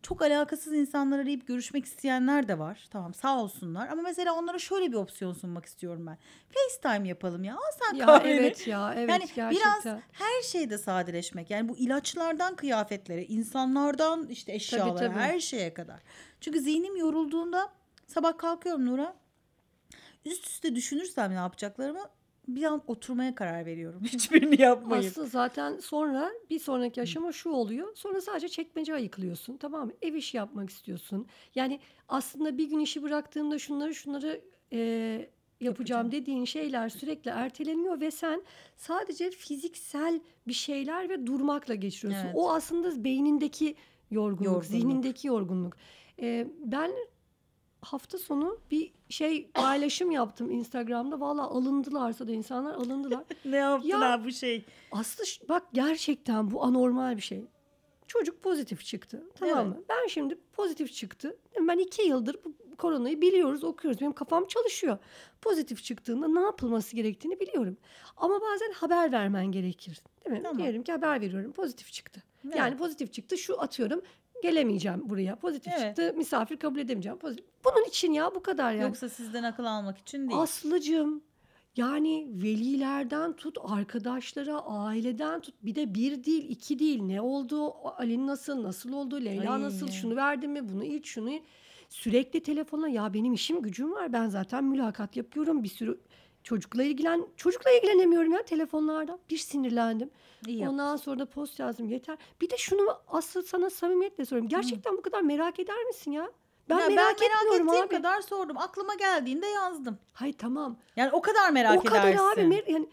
çok 0.07 0.21
alakasız 0.21 0.73
insanlar 0.73 1.19
arayıp 1.19 1.47
görüşmek 1.47 1.85
isteyenler 1.85 2.47
de 2.47 2.59
var. 2.59 2.87
Tamam 2.91 3.13
sağ 3.13 3.39
olsunlar 3.41 3.87
ama 3.87 4.01
mesela 4.01 4.33
onlara 4.33 4.59
şöyle 4.59 4.91
bir 4.91 4.97
opsiyon 4.97 5.33
sunmak 5.33 5.65
istiyorum 5.65 6.07
ben. 6.07 6.17
FaceTime 6.49 7.07
yapalım 7.07 7.43
ya. 7.43 7.55
Al 7.55 7.71
sen 7.79 7.95
Ya 7.95 8.05
kahveni. 8.05 8.33
evet 8.33 8.67
ya 8.67 8.93
evet 8.97 9.09
yani 9.09 9.25
gerçekten. 9.35 9.81
biraz 9.85 10.01
her 10.11 10.41
şeyde 10.43 10.77
sadeleşmek. 10.77 11.49
Yani 11.49 11.69
bu 11.69 11.77
ilaçlardan 11.77 12.55
kıyafetlere, 12.55 13.25
insanlardan 13.25 14.27
işte 14.27 14.53
eşyalara, 14.53 14.95
tabii. 14.95 15.19
her 15.19 15.39
şeye 15.39 15.73
kadar. 15.73 15.99
Çünkü 16.41 16.59
zihnim 16.59 16.97
yorulduğunda 16.97 17.69
sabah 18.07 18.37
kalkıyorum 18.37 18.85
Nura. 18.85 19.15
Üst 20.25 20.47
üste 20.47 20.75
düşünürsem 20.75 21.31
ne 21.31 21.35
yapacaklarımı 21.35 22.09
bir 22.47 22.63
an 22.63 22.81
oturmaya 22.87 23.35
karar 23.35 23.65
veriyorum. 23.65 24.01
Hiçbirini 24.03 24.61
yapmayıp. 24.61 25.05
Aslında 25.11 25.27
zaten 25.27 25.79
sonra 25.79 26.31
bir 26.49 26.59
sonraki 26.59 27.01
aşama 27.01 27.31
şu 27.31 27.49
oluyor. 27.49 27.95
Sonra 27.95 28.21
sadece 28.21 28.49
çekmece 28.49 28.93
ayıklıyorsun. 28.93 29.57
Tamam 29.57 29.85
mı? 29.85 29.93
Ev 30.01 30.13
işi 30.13 30.37
yapmak 30.37 30.69
istiyorsun. 30.69 31.27
Yani 31.55 31.79
aslında 32.07 32.57
bir 32.57 32.69
gün 32.69 32.79
işi 32.79 33.03
bıraktığında 33.03 33.59
şunları 33.59 33.95
şunları 33.95 34.41
e, 34.73 34.77
yapacağım 34.79 35.27
Yapacağım. 35.61 36.11
dediğin 36.11 36.45
şeyler 36.45 36.89
sürekli 36.89 37.31
erteleniyor 37.31 38.01
ve 38.01 38.11
sen 38.11 38.43
sadece 38.75 39.31
fiziksel 39.31 40.21
bir 40.47 40.53
şeyler 40.53 41.09
ve 41.09 41.27
durmakla 41.27 41.75
geçiriyorsun. 41.75 42.25
Evet. 42.25 42.35
O 42.37 42.51
aslında 42.51 43.03
beynindeki 43.03 43.75
yorgunluk, 44.11 44.45
Yorgunluk. 44.45 44.65
zihnindeki 44.65 45.27
yorgunluk. 45.27 45.73
E, 46.21 46.47
ben 46.65 46.91
hafta 47.88 48.17
sonu 48.17 48.58
bir 48.72 48.91
şey 49.10 49.48
paylaşım 49.51 50.12
yaptım 50.12 50.51
Instagram'da. 50.51 51.20
Valla 51.20 51.41
alındılarsa 51.44 52.27
da 52.27 52.32
insanlar 52.32 52.74
alındılar. 52.74 53.24
ne 53.46 53.56
yaptılar 53.58 54.25
bu 54.25 54.32
şey? 54.32 54.65
Aslı 54.91 55.24
bak 55.50 55.63
gerçekten 55.74 56.51
bu 56.51 56.63
anormal 56.63 57.17
bir 57.17 57.22
şey. 57.22 57.46
Çocuk 58.08 58.44
pozitif 58.44 58.86
çıktı. 58.86 59.24
Tamam 59.36 59.58
Evet. 59.58 59.77
mı? 59.77 59.84
Ben 59.89 60.08
şimdi 60.08 60.38
pozitif 60.53 60.94
çıktı. 60.94 61.38
Ben 61.60 61.77
iki 61.77 62.01
yıldır 62.01 62.38
bu 62.46 62.75
koronayı 62.77 63.22
biliyoruz, 63.22 63.63
okuyoruz. 63.63 64.01
Benim 64.01 64.12
kafam 64.13 64.48
çalışıyor. 64.48 64.98
Pozitif 65.41 65.84
çıktığında 65.84 66.27
ne 66.27 66.39
yapılması 66.39 66.96
gerektiğini 66.96 67.39
biliyorum. 67.39 67.77
Ama 68.17 68.39
bazen 68.41 68.72
haber 68.72 69.12
vermen 69.12 69.46
gerekir. 69.51 70.01
Değil 70.25 70.38
mi? 70.38 70.44
Tamam. 70.44 70.58
Diyelim 70.60 70.84
ki 70.84 70.91
haber 70.91 71.22
veriyorum. 71.22 71.51
Pozitif 71.51 71.91
çıktı. 71.94 72.24
Evet. 72.46 72.56
Yani 72.56 72.77
pozitif 72.77 73.13
çıktı. 73.13 73.38
Şu 73.38 73.62
atıyorum 73.62 74.01
gelemeyeceğim 74.41 75.10
buraya. 75.10 75.36
Pozitif 75.36 75.74
Evet. 75.77 75.82
çıktı. 75.98 76.13
Misafir 76.17 76.58
kabul 76.58 76.79
edemeyeceğim. 76.79 77.17
Pozitif. 77.17 77.46
Bunun 77.65 77.86
için 77.86 78.13
ya 78.13 78.36
bu 78.36 78.44
kadar 78.44 78.72
yani. 78.72 78.82
Yoksa 78.84 79.10
sizden 79.10 79.44
akıl 79.44 79.65
almak 79.65 79.98
için 79.98 80.29
değil. 80.29 80.41
Aslıcığım 80.41 81.22
yani 81.75 82.27
velilerden 82.34 83.34
tut 83.34 83.58
arkadaşlara 83.63 84.60
aileden 84.60 85.39
tut 85.41 85.56
bir 85.62 85.75
de 85.75 85.94
bir 85.96 86.24
değil 86.24 86.50
iki 86.50 86.79
değil 86.79 87.01
ne 87.01 87.22
oldu 87.22 87.74
Ali 87.98 88.27
nasıl 88.27 88.63
nasıl 88.63 88.94
oldu 88.94 89.25
Leyla 89.25 89.53
Ay. 89.53 89.62
nasıl 89.62 89.88
şunu 89.88 90.15
verdim 90.15 90.51
mi 90.51 90.70
bunu 90.70 90.84
iç 90.84 91.08
şunu 91.08 91.29
iç. 91.32 91.44
sürekli 91.89 92.44
telefonla 92.44 92.88
ya 92.89 93.13
benim 93.13 93.34
işim 93.34 93.62
gücüm 93.62 93.91
var 93.91 94.13
ben 94.13 94.27
zaten 94.27 94.63
mülakat 94.63 95.17
yapıyorum 95.17 95.63
bir 95.63 95.70
sürü 95.70 96.00
çocukla 96.47 96.83
ilgilen 96.83 97.25
çocukla 97.37 97.71
ilgilenemiyorum 97.71 98.33
ya 98.33 98.43
telefonlardan 98.43 99.19
bir 99.29 99.37
sinirlendim. 99.37 100.09
İyi 100.47 100.59
yap- 100.59 100.69
Ondan 100.71 100.95
sonra 100.95 101.19
da 101.19 101.25
post 101.25 101.59
yazdım 101.59 101.89
yeter. 101.89 102.17
Bir 102.41 102.49
de 102.49 102.57
şunu 102.57 102.97
asıl 103.07 103.41
sana 103.41 103.69
samimiyetle 103.69 104.25
soruyorum. 104.25 104.49
Gerçekten 104.49 104.97
bu 104.97 105.01
kadar 105.01 105.21
merak 105.21 105.59
eder 105.59 105.83
misin 105.83 106.11
ya? 106.11 106.31
Ben 106.69 106.79
Ya 106.79 106.89
merak, 106.89 107.21
etmiyorum 107.23 107.67
ettiğim 107.69 107.83
abi. 107.85 107.95
kadar 107.95 108.21
sordum. 108.21 108.57
Aklıma 108.57 108.95
geldiğinde 108.95 109.47
yazdım. 109.47 109.97
Hay 110.13 110.33
tamam. 110.33 110.77
Yani 110.95 111.11
o 111.11 111.21
kadar 111.21 111.49
merak 111.51 111.77
o 111.79 111.83
kadar 111.83 112.07
edersin. 112.07 112.51
abi 112.51 112.63
yani 112.67 112.89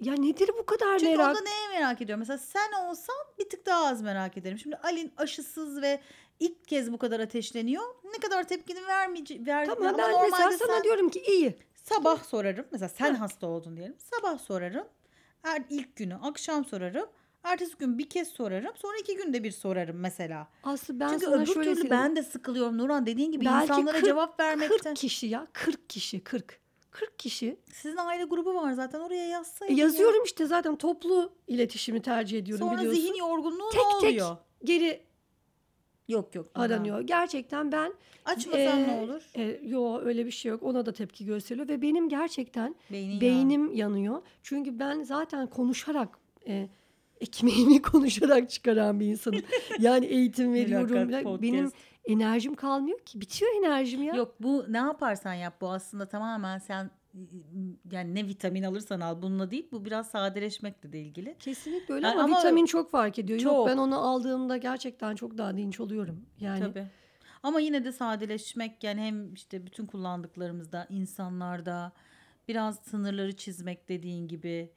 ya 0.00 0.14
nedir 0.14 0.50
bu 0.58 0.66
kadar 0.66 0.98
Çünkü 0.98 1.16
merak? 1.16 1.28
onda 1.36 1.40
neye 1.40 1.80
merak 1.80 2.00
ediyorum? 2.02 2.18
Mesela 2.20 2.38
sen 2.38 2.72
olsan 2.72 3.16
bir 3.38 3.48
tık 3.48 3.66
daha 3.66 3.86
az 3.86 4.02
merak 4.02 4.36
ederim. 4.36 4.58
Şimdi 4.58 4.76
Alin 4.76 5.12
aşısız 5.16 5.82
ve 5.82 6.00
ilk 6.40 6.68
kez 6.68 6.92
bu 6.92 6.98
kadar 6.98 7.20
ateşleniyor. 7.20 7.82
Ne 8.04 8.18
kadar 8.18 8.48
tepkini 8.48 8.86
vermeyecek. 8.86 9.46
Ver, 9.46 9.66
Tamam 9.66 9.82
ama 9.88 9.98
ben 9.98 10.06
mesela 10.10 10.22
normalde 10.22 10.56
sana 10.56 10.74
sen 10.74 10.84
diyorum 10.84 11.08
ki 11.08 11.20
iyi. 11.28 11.58
Sabah 11.88 12.24
sorarım. 12.24 12.66
Mesela 12.72 12.88
sen 12.88 13.14
Ha. 13.14 13.20
hasta 13.20 13.46
oldun 13.46 13.76
diyelim. 13.76 13.96
Sabah 13.98 14.38
sorarım. 14.38 14.86
Er, 15.44 15.62
ilk 15.70 15.96
günü 15.96 16.14
akşam 16.14 16.64
sorarım. 16.64 17.06
Ertesi 17.44 17.76
gün 17.78 17.98
bir 17.98 18.08
kez 18.08 18.28
sorarım. 18.28 18.72
Sonra 18.76 18.96
iki 19.00 19.16
günde 19.16 19.44
bir 19.44 19.50
sorarım 19.50 19.96
mesela. 19.96 20.48
Aslı 20.64 21.00
ben 21.00 21.08
Çünkü 21.08 21.24
sana 21.24 21.36
öbür 21.36 21.46
şöyle 21.46 21.60
türlü 21.70 21.74
söyleyeyim. 21.80 21.90
ben 22.04 22.16
de 22.16 22.22
sıkılıyorum 22.22 22.78
Nurhan. 22.78 23.06
Dediğin 23.06 23.32
gibi 23.32 23.44
Belki 23.44 23.62
insanlara 23.64 23.92
40 23.96 24.04
cevap 24.04 24.40
vermekten. 24.40 24.78
40 24.78 24.96
kişi 24.96 25.26
ya 25.26 25.46
40 25.52 25.90
kişi 25.90 26.24
40. 26.24 26.60
40 26.90 27.18
kişi. 27.18 27.60
Sizin 27.72 27.96
aile 27.96 28.24
grubu 28.24 28.54
var 28.54 28.72
zaten 28.72 29.00
oraya 29.00 29.24
E, 29.24 29.28
yazsaydın. 29.28 29.74
ya. 29.74 29.84
yazıyorum 29.84 30.24
işte 30.24 30.46
zaten 30.46 30.76
toplu 30.76 31.32
iletişimi 31.46 32.02
tercih 32.02 32.38
ediyorum 32.38 32.66
Sonra 32.68 32.78
biliyorsun. 32.80 33.00
zihin 33.02 33.14
yorgunluğu 33.14 33.70
tek 33.70 33.80
ne 33.80 34.00
tek 34.00 34.10
oluyor? 34.22 34.36
geri 34.64 35.02
Yok 36.08 36.34
yok. 36.34 36.46
Aranıyor. 36.54 37.00
Gerçekten 37.00 37.72
ben 37.72 37.92
Açmasan 38.24 38.78
e, 38.78 38.88
ne 38.88 39.00
olur? 39.00 39.22
e, 39.36 39.60
yo 39.62 40.00
öyle 40.04 40.26
bir 40.26 40.30
şey 40.30 40.50
yok. 40.50 40.62
Ona 40.62 40.86
da 40.86 40.92
tepki 40.92 41.24
gösteriyor 41.24 41.68
ve 41.68 41.82
benim 41.82 42.08
gerçekten 42.08 42.74
Beynin. 42.90 43.20
Beynim 43.20 43.72
yanıyor. 43.72 44.22
Çünkü 44.42 44.78
ben 44.78 45.02
zaten 45.02 45.46
konuşarak 45.46 46.18
e, 46.46 46.68
ekmeğimi 47.20 47.82
konuşarak 47.82 48.50
çıkaran 48.50 49.00
bir 49.00 49.06
insanım. 49.06 49.42
Yani 49.78 50.06
eğitim 50.06 50.54
veriyorum. 50.54 51.42
Benim 51.42 51.72
enerjim 52.04 52.54
kalmıyor 52.54 52.98
ki. 52.98 53.20
Bitiyor 53.20 53.50
enerjim 53.58 54.02
ya. 54.02 54.14
Yok 54.14 54.34
bu 54.40 54.64
ne 54.68 54.76
yaparsan 54.78 55.34
yap 55.34 55.60
bu 55.60 55.70
aslında 55.70 56.06
tamamen 56.06 56.58
sen 56.58 56.90
yani 57.92 58.14
ne 58.14 58.26
vitamin 58.26 58.62
alırsan 58.62 59.00
al 59.00 59.22
bununla 59.22 59.50
değil 59.50 59.68
bu 59.72 59.84
biraz 59.84 60.08
sadeleşmekle 60.10 60.92
de 60.92 61.00
ilgili. 61.00 61.36
Kesinlikle 61.40 61.94
öyle 61.94 62.06
Yani 62.06 62.14
ama, 62.14 62.24
ama- 62.24 62.38
vitamin 62.38 62.66
çok 62.66 62.90
fark 62.90 63.18
ediyor. 63.18 63.40
Yok 63.40 63.54
Çok. 63.54 63.66
ben 63.68 63.76
onu 63.76 63.98
aldığımda 63.98 64.56
gerçekten 64.56 65.14
çok 65.14 65.38
daha 65.38 65.56
dinç 65.56 65.80
oluyorum. 65.80 66.26
Yani 66.40 66.60
Tabii. 66.60 66.86
Ama 67.42 67.60
yine 67.60 67.84
de 67.84 67.92
sadeleşmek 67.92 68.84
yani 68.84 69.00
hem 69.00 69.34
işte 69.34 69.66
bütün 69.66 69.86
kullandıklarımızda 69.86 70.86
insanlarda 70.90 71.92
biraz 72.48 72.78
sınırları 72.78 73.36
çizmek 73.36 73.88
dediğin 73.88 74.28
gibi. 74.28 74.70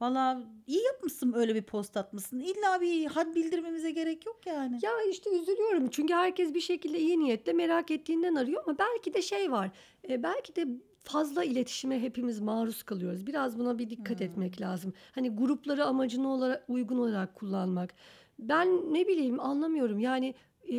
Valla 0.00 0.42
iyi 0.66 0.84
yapmışsın 0.84 1.32
öyle 1.32 1.54
bir 1.54 1.62
post 1.62 1.96
atmışsın. 1.96 2.40
İlla 2.40 2.80
bir 2.80 3.06
had 3.06 3.34
bildirmemize 3.34 3.90
gerek 3.90 4.26
yok 4.26 4.40
yani. 4.46 4.78
Ya 4.82 4.90
işte 5.10 5.30
üzülüyorum 5.30 5.88
çünkü 5.90 6.14
herkes 6.14 6.54
bir 6.54 6.60
şekilde 6.60 6.98
iyi 6.98 7.18
niyetle 7.18 7.52
merak 7.52 7.90
ettiğinden 7.90 8.34
arıyor 8.34 8.62
ama 8.66 8.78
belki 8.78 9.14
de 9.14 9.22
şey 9.22 9.52
var. 9.52 9.70
e, 10.08 10.22
belki 10.22 10.56
de 10.56 10.66
fazla 11.08 11.44
iletişime 11.44 12.02
hepimiz 12.02 12.40
maruz 12.40 12.82
kalıyoruz. 12.82 13.26
Biraz 13.26 13.58
buna 13.58 13.78
bir 13.78 13.90
dikkat 13.90 14.20
Hmm. 14.20 14.26
etmek 14.26 14.60
lazım. 14.60 14.92
Hani 15.12 15.30
grupları 15.30 15.84
amacına 15.84 16.28
olarak 16.28 16.64
uygun 16.68 16.98
olarak 16.98 17.34
kullanmak. 17.34 17.94
Ben 18.38 18.68
ne 18.94 19.08
bileyim 19.08 19.40
anlamıyorum. 19.40 19.98
Yani 19.98 20.34
e, 20.72 20.74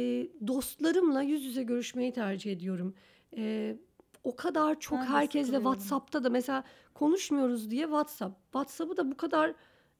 dostlarımla 0.47 1.21
yüz 1.21 1.43
yüze 1.45 1.63
görüşmeyi 1.63 2.13
tercih 2.13 2.51
ediyorum. 2.51 2.93
E, 3.37 3.75
o 4.23 4.35
kadar 4.35 4.79
çok 4.79 4.99
Ben 4.99 5.05
herkesle 5.05 5.45
sıkılıyorum. 5.45 5.73
WhatsApp'ta 5.73 6.23
da 6.23 6.29
mesela 6.29 6.63
konuşmuyoruz 6.93 7.71
diye 7.71 7.83
WhatsApp. 7.83 8.43
WhatsApp'ı 8.43 8.97
da 8.97 9.11
bu 9.11 9.17
kadar 9.17 9.53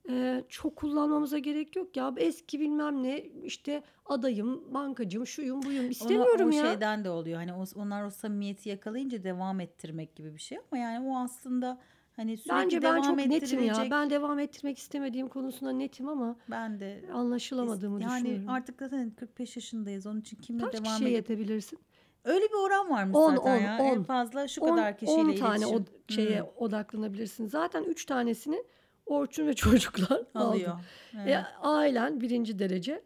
e, 0.09 0.43
çok 0.49 0.75
kullanmamıza 0.75 1.37
gerek 1.37 1.75
yok 1.75 1.97
ya. 1.97 2.13
Eski 2.17 2.59
bilmem 2.59 3.03
ne 3.03 3.19
işte 3.43 3.83
adayım, 4.05 4.73
bankacım, 4.73 5.27
şuyum, 5.27 5.63
buyum 5.63 5.79
Ona, 5.83 5.89
istemiyorum 5.89 6.49
o 6.49 6.53
ya. 6.55 6.65
şeyden 6.65 7.03
de 7.03 7.09
oluyor. 7.09 7.37
Hani 7.37 7.53
o, 7.53 7.63
onlar 7.75 8.03
o 8.03 8.09
samimiyeti 8.09 8.69
yakalayınca 8.69 9.23
devam 9.23 9.59
ettirmek 9.59 10.15
gibi 10.15 10.35
bir 10.35 10.41
şey 10.41 10.57
ama 10.71 10.81
yani 10.81 11.07
o 11.09 11.17
aslında 11.17 11.79
hani 12.15 12.37
sürekli 12.37 12.55
Bence 12.63 12.81
ben 12.81 12.91
devam 13.03 13.03
çok 13.03 13.17
netim 13.27 13.63
ya. 13.63 13.87
Ben 13.91 14.09
devam 14.09 14.39
ettirmek 14.39 14.77
istemediğim 14.77 15.27
konusunda 15.27 15.71
netim 15.71 16.07
ama 16.07 16.35
Ben 16.51 16.79
de 16.79 17.01
anlaşılamadığımı 17.13 18.01
yani 18.01 18.21
düşünüyorum. 18.23 18.49
artık 18.49 18.79
zaten 18.79 19.09
45 19.09 19.55
yaşındayız. 19.55 20.05
Onun 20.07 20.19
için 20.21 20.37
kimle 20.37 20.63
Kaç 20.63 20.73
devam 20.73 20.83
kişiye 20.85 21.09
edip 21.09 21.29
yetebilirsin? 21.29 21.79
öyle 22.23 22.45
bir 22.45 22.65
oran 22.65 22.89
varmış 22.89 23.15
10 23.15 23.35
zaten 23.35 23.51
10 23.51 23.55
ya. 23.57 23.77
En 23.77 23.97
10. 23.97 24.03
fazla 24.03 24.47
şu 24.47 24.61
10 24.61 24.69
kadar 24.69 24.97
kişiyle 24.97 25.21
10 25.21 25.35
tane 25.35 25.67
o 25.67 25.79
şeye 26.07 26.39
Hmm, 26.41 26.47
odaklanabilirsin. 26.57 27.47
Zaten 27.47 27.83
3 27.83 28.05
tanesini 28.05 28.63
Orçun 29.09 29.47
ve 29.47 29.53
çocuklar 29.55 30.21
alıyor. 30.35 30.79
E, 31.13 31.17
Evet. 31.21 31.45
ailen 31.61 32.21
birinci 32.21 32.59
derece. 32.59 33.03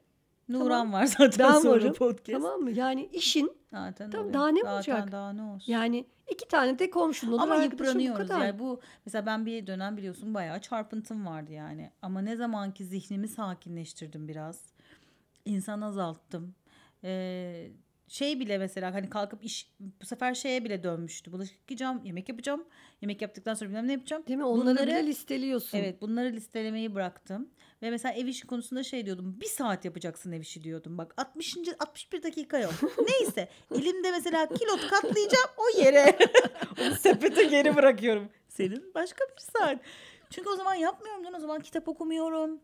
Nuran 0.49 0.69
Tamam. 0.69 0.93
var 0.93 1.05
zaten 1.05 1.47
Ben 1.53 1.59
sonra 1.59 1.81
varım. 1.81 1.93
podcast. 1.93 2.43
Tamam 2.43 2.61
mı? 2.61 2.71
Yani 2.71 3.09
işin 3.13 3.51
Zaten 3.71 4.15
öyle. 4.17 4.33
daha 4.33 4.47
ne 4.47 4.59
Zaten 4.59 4.73
olacak? 4.75 5.11
daha 5.11 5.33
ne 5.33 5.41
olsun. 5.41 5.71
yani 5.71 6.05
iki 6.31 6.47
tane 6.47 6.79
de 6.79 6.89
komşun 6.89 7.27
olur 7.31 7.39
Ama 7.41 7.53
arkadaşın 7.55 7.79
bu 7.79 7.83
yıpranıyoruz 7.83 8.27
kadar. 8.27 8.45
yani 8.45 8.59
bu 8.59 8.79
mesela 9.05 9.25
ben 9.25 9.45
bir 9.45 9.67
dönem 9.67 9.97
biliyorsun 9.97 10.33
bayağı 10.33 10.59
çarpıntım 10.61 11.25
vardı 11.25 11.51
yani 11.51 11.91
ama 12.01 12.21
ne 12.21 12.35
zamanki 12.35 12.85
zihnimi 12.85 13.27
sakinleştirdim 13.27 14.27
biraz 14.27 14.61
insan 15.45 15.81
azalttım 15.81 16.55
Ee, 17.05 17.71
şey 18.13 18.39
bile 18.39 18.57
mesela 18.57 18.93
hani 18.93 19.09
kalkıp 19.09 19.45
iş 19.45 19.71
bu 19.79 20.05
sefer 20.05 20.33
şeye 20.33 20.63
bile 20.63 20.83
dönmüştü 20.83 21.31
bulaşık 21.31 21.57
yıkayacağım 21.59 22.05
yemek 22.05 22.29
yapacağım 22.29 22.65
yemek 23.01 23.21
yaptıktan 23.21 23.53
sonra 23.53 23.69
bilmem 23.69 23.87
ne 23.87 23.91
yapacağım 23.91 24.23
Değil 24.27 24.37
mi? 24.37 24.45
Onları 24.45 24.65
Bunları- 24.75 24.87
bile 24.87 25.07
listeliyorsun. 25.07 25.77
Evet 25.77 26.01
bunları 26.01 26.31
listelemeyi 26.31 26.95
bıraktım. 26.95 27.49
Ve 27.81 27.89
mesela 27.89 28.13
ev 28.13 28.25
işi 28.27 28.47
konusunda 28.47 28.83
şey 28.83 29.05
diyordum. 29.05 29.37
Bir 29.41 29.45
saat 29.45 29.85
yapacaksın 29.85 30.31
ev 30.31 30.41
işi 30.41 30.63
diyordum. 30.63 30.97
Bak 30.97 31.13
60. 31.17 31.57
61 31.79 32.23
dakika 32.23 32.59
yok. 32.59 32.73
Neyse 33.09 33.49
elimde 33.75 34.11
mesela 34.11 34.47
kilot 34.47 34.87
katlayacağım 34.89 35.49
o 35.57 35.79
yere. 35.81 36.17
Onu 36.81 36.95
sepete 36.95 37.43
geri 37.43 37.75
bırakıyorum. 37.75 38.29
Senin 38.49 38.93
başka 38.95 39.25
bir 39.25 39.59
saat. 39.59 39.79
Çünkü 40.29 40.49
o 40.49 40.55
zaman 40.55 40.75
yapmıyorum. 40.75 41.35
O 41.35 41.39
zaman 41.39 41.61
kitap 41.61 41.87
okumuyorum. 41.87 42.59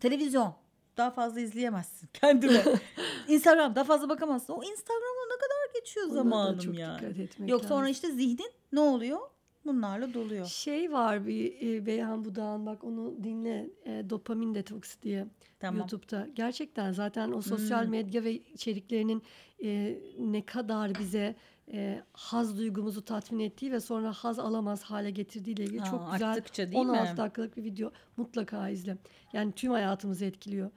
Televizyon. 0.00 0.65
Daha 0.96 1.10
fazla 1.10 1.40
izleyemezsin 1.40 2.08
kendine. 2.12 2.62
Instagram 3.28 3.74
daha 3.74 3.84
fazla 3.84 4.08
bakamazsın. 4.08 4.52
O 4.52 4.62
Instagram'a 4.62 5.26
ne 5.34 5.36
kadar 5.36 5.80
geçiyor 5.80 6.06
Ona 6.06 6.14
zamanım 6.14 6.58
çok 6.58 6.78
yani. 6.78 6.98
dikkat 7.00 7.18
etmek 7.18 7.50
Yok 7.50 7.64
sonra 7.64 7.78
lazım. 7.80 7.92
işte 7.92 8.10
zihnin 8.10 8.50
ne 8.72 8.80
oluyor? 8.80 9.18
Bunlarla 9.64 10.14
doluyor. 10.14 10.46
Şey 10.46 10.92
var 10.92 11.26
bir 11.26 11.68
e, 11.74 11.86
Beyhan 11.86 12.24
Budağ'ın 12.24 12.66
bak 12.66 12.84
onu 12.84 13.14
dinle 13.24 13.70
e, 13.84 14.10
dopamin 14.10 14.54
detoks 14.54 14.96
diye 15.02 15.26
Tamam. 15.60 15.78
YouTube'da. 15.78 16.28
Gerçekten 16.34 16.92
zaten 16.92 17.32
o 17.32 17.42
sosyal 17.42 17.82
Hmm. 17.84 17.90
medya 17.90 18.24
ve 18.24 18.32
içeriklerinin 18.32 19.22
e, 19.64 19.98
ne 20.18 20.46
kadar 20.46 20.98
bize 20.98 21.34
e, 21.72 22.02
haz 22.12 22.58
duygumuzu 22.58 23.04
tatmin 23.04 23.40
ettiği 23.44 23.72
ve 23.72 23.80
sonra 23.80 24.12
haz 24.12 24.38
alamaz 24.38 24.82
hale 24.82 25.10
getirdiği 25.10 25.50
ile 25.52 25.64
ilgili 25.64 25.80
Ha, 25.80 25.90
çok 25.90 26.12
güzel 26.12 26.28
arttıkça 26.28 26.72
değil 26.72 26.84
16 26.84 27.12
mi? 27.12 27.16
dakikalık 27.16 27.56
bir 27.56 27.64
video 27.64 27.90
mutlaka 28.16 28.68
izle. 28.68 28.96
Yani 29.32 29.52
tüm 29.52 29.72
hayatımızı 29.72 30.24
etkiliyor. 30.24 30.70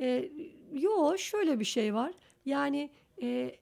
E, 0.00 0.30
yo 0.72 1.18
şöyle 1.18 1.60
bir 1.60 1.64
şey 1.64 1.94
var. 1.94 2.12
Yani 2.44 2.90
e, 3.22 3.56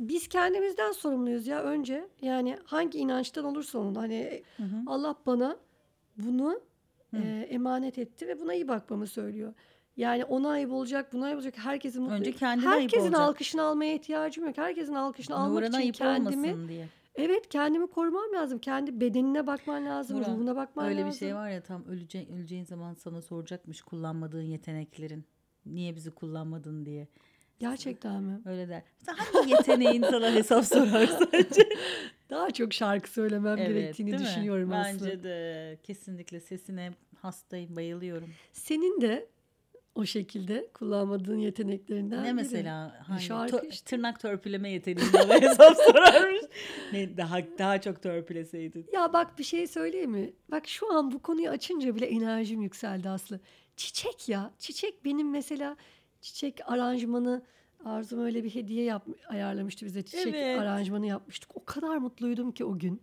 biz 0.00 0.28
kendimizden 0.28 0.92
sorumluyuz 0.92 1.46
ya 1.46 1.62
önce. 1.62 2.08
Yani 2.22 2.58
hangi 2.64 2.98
inançtan 2.98 3.44
olursa 3.44 3.78
olsun 3.78 3.94
hani 3.94 4.42
Hı 4.56 4.62
hı. 4.62 4.76
Allah 4.86 5.16
bana 5.26 5.56
bunu 6.16 6.60
Hı. 7.10 7.16
e, 7.16 7.46
emanet 7.50 7.98
etti 7.98 8.28
ve 8.28 8.40
buna 8.40 8.54
iyi 8.54 8.68
bakmamı 8.68 9.06
söylüyor. 9.06 9.54
Yani 10.00 10.24
ona 10.24 10.48
ayıp 10.50 10.72
olacak, 10.72 11.12
buna 11.12 11.24
ayıp 11.24 11.36
olacak. 11.36 11.54
Herkesin 11.58 12.02
mutlu. 12.02 12.14
Önce 12.14 12.32
kendine 12.32 12.68
ayıp 12.68 12.82
Herkesin 12.82 13.04
olacak. 13.06 13.20
alkışını 13.20 13.62
almaya 13.62 13.94
ihtiyacım 13.94 14.46
yok. 14.46 14.58
Herkesin 14.58 14.94
alkışını 14.94 15.36
almak 15.36 15.52
Nurhan'a 15.52 15.68
için 15.68 15.78
ayıp 15.78 15.94
kendimi 15.94 16.68
diye. 16.68 16.86
evet 17.14 17.48
kendimi 17.48 17.86
korumam 17.86 18.32
lazım. 18.34 18.58
Kendi 18.58 19.00
bedenine 19.00 19.46
bakman 19.46 19.86
lazım, 19.86 20.18
Nurhan, 20.18 20.34
ruhuna 20.34 20.56
bakman 20.56 20.86
Öyle 20.88 21.00
lazım. 21.00 21.12
bir 21.12 21.16
şey 21.18 21.34
var 21.34 21.50
ya 21.50 21.60
tam 21.62 21.84
öleceğin, 21.84 22.28
öleceğin 22.32 22.64
zaman 22.64 22.94
sana 22.94 23.22
soracakmış 23.22 23.82
kullanmadığın 23.82 24.42
yeteneklerin. 24.42 25.24
Niye 25.66 25.96
bizi 25.96 26.10
kullanmadın 26.10 26.86
diye. 26.86 27.08
Gerçekten 27.58 28.22
mi? 28.22 28.40
Öyle 28.44 28.68
der. 28.68 28.82
Hangi 29.06 29.50
yeteneğin 29.50 30.02
sana 30.02 30.32
hesap 30.34 30.64
sorar 30.64 31.06
sence? 31.06 31.68
Daha 32.30 32.50
çok 32.50 32.72
şarkı 32.74 33.10
söylemem 33.10 33.56
gerektiğini 33.56 34.10
değil 34.10 34.20
mi? 34.22 34.26
düşünüyorum 34.26 34.70
Bence 34.70 34.88
aslında. 35.06 35.22
de 35.22 35.78
kesinlikle 35.82 36.40
sesine 36.40 36.90
hastayım, 37.22 37.76
bayılıyorum. 37.76 38.28
Senin 38.52 39.00
de 39.00 39.26
o 39.94 40.04
şekilde 40.04 40.68
kullanmadığın 40.74 41.38
yeteneklerinden 41.38 42.20
ne 42.20 42.24
biri. 42.24 42.32
mesela 42.32 43.04
hangi 43.08 43.22
şarkı 43.22 43.56
tö- 43.56 43.68
işte. 43.68 43.90
tırnak 43.96 44.20
törpüleme 44.20 44.70
yeteneğin 44.70 45.12
bana 45.12 45.34
hesap 45.40 45.76
sorarmış. 45.76 46.40
Ne 46.92 47.16
daha 47.16 47.38
daha 47.58 47.80
çok 47.80 48.02
törpüleseydin. 48.02 48.86
Ya 48.92 49.12
bak 49.12 49.38
bir 49.38 49.44
şey 49.44 49.66
söyleyeyim 49.66 50.10
mi? 50.10 50.32
Bak 50.50 50.68
şu 50.68 50.92
an 50.94 51.12
bu 51.12 51.22
konuyu 51.22 51.48
açınca 51.50 51.94
bile 51.94 52.06
enerjim 52.06 52.62
yükseldi 52.62 53.08
Aslı. 53.08 53.40
Çiçek 53.76 54.28
ya. 54.28 54.50
Çiçek 54.58 55.04
benim 55.04 55.30
mesela 55.30 55.76
çiçek 56.20 56.58
aranjmanı 56.70 57.42
Arzum 57.84 58.24
öyle 58.24 58.44
bir 58.44 58.54
hediye 58.54 58.84
yap, 58.84 59.06
ayarlamıştı 59.28 59.86
bize. 59.86 60.02
Çiçek 60.02 60.34
Evet. 60.34 60.60
aranjmanı 60.60 61.06
yapmıştık. 61.06 61.56
O 61.56 61.64
kadar 61.64 61.96
mutluydum 61.96 62.52
ki 62.52 62.64
o 62.64 62.78
gün. 62.78 63.02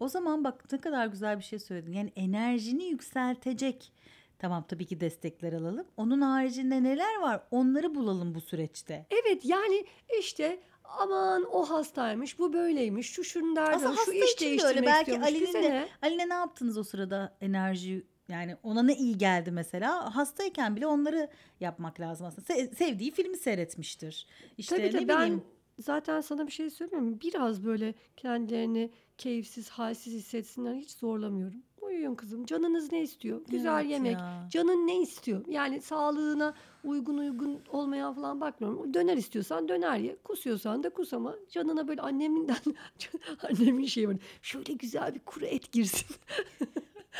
O 0.00 0.08
zaman 0.08 0.44
bak 0.44 0.72
ne 0.72 0.78
kadar 0.80 1.06
güzel 1.06 1.38
bir 1.38 1.44
şey 1.44 1.58
söyledin. 1.58 1.92
Yani 1.92 2.12
enerjini 2.16 2.84
yükseltecek. 2.84 3.92
Tamam 4.40 4.64
tabii 4.68 4.86
ki 4.86 5.00
destekler 5.00 5.52
alalım. 5.52 5.86
Onun 5.96 6.20
haricinde 6.20 6.82
neler 6.82 7.20
var? 7.20 7.42
Onları 7.50 7.94
bulalım 7.94 8.34
bu 8.34 8.40
süreçte. 8.40 9.06
Evet 9.10 9.44
yani 9.44 9.84
işte 10.20 10.60
aman 10.84 11.44
o 11.52 11.70
hastaymış, 11.70 12.38
bu 12.38 12.52
böyleymiş, 12.52 13.10
şu 13.10 13.24
şunu 13.24 13.56
derdi, 13.56 13.76
Aslında 13.76 14.04
şu 14.04 14.12
iş 14.12 14.40
değiştirmek 14.40 14.64
öyle. 14.64 14.86
Belki. 14.86 15.20
Ali'nin 15.20 15.52
de 15.52 15.62
ne? 15.62 15.88
Ali'ne 16.02 16.28
ne 16.28 16.34
yaptınız 16.34 16.78
o 16.78 16.82
sırada 16.84 17.36
enerji 17.40 18.06
yani 18.28 18.56
ona 18.62 18.82
ne 18.82 18.94
iyi 18.94 19.18
geldi 19.18 19.50
mesela? 19.50 20.16
Hastayken 20.16 20.76
bile 20.76 20.86
onları 20.86 21.28
yapmak 21.60 22.00
lazım 22.00 22.26
aslında. 22.26 22.52
Se- 22.52 22.74
sevdiği 22.74 23.10
filmi 23.10 23.36
seyretmiştir. 23.36 24.26
İşte 24.58 24.76
Tabii 24.76 24.86
ne 24.86 24.92
de 24.92 25.08
ben 25.08 25.22
bileyim. 25.22 25.44
zaten 25.78 26.20
sana 26.20 26.46
bir 26.46 26.52
şey 26.52 26.70
söyleyeyim 26.70 27.04
mi? 27.04 27.20
Biraz 27.20 27.64
böyle 27.64 27.94
kendilerini 28.16 28.90
keyifsiz, 29.18 29.68
halsiz 29.68 30.14
hissetsinler 30.14 30.74
hiç 30.74 30.90
zorlamıyorum. 30.90 31.62
Uyuyun 31.90 32.14
kızım. 32.14 32.46
Canınız 32.46 32.92
ne 32.92 33.02
istiyor? 33.02 33.40
Güzel 33.48 33.80
Evet 33.80 33.90
yemek. 33.90 34.12
ya. 34.12 34.48
Canın 34.50 34.86
ne 34.86 35.00
istiyor? 35.02 35.44
Yani 35.48 35.80
sağlığına 35.80 36.54
uygun 36.84 37.18
uygun 37.18 37.60
olmayan 37.68 38.14
falan 38.14 38.40
bakmıyorum. 38.40 38.94
Döner 38.94 39.16
istiyorsan 39.16 39.68
döner 39.68 39.96
ye. 39.96 40.16
Kusuyorsan 40.24 40.82
da 40.82 40.90
kus 40.90 41.12
ama 41.12 41.34
canına 41.50 41.88
böyle 41.88 42.00
anneminden 42.02 42.56
annemin 43.48 43.86
şeyi 43.86 44.08
var. 44.08 44.16
Şöyle 44.42 44.72
güzel 44.72 45.14
bir 45.14 45.20
kuru 45.20 45.44
et 45.44 45.72
girsin. 45.72 46.06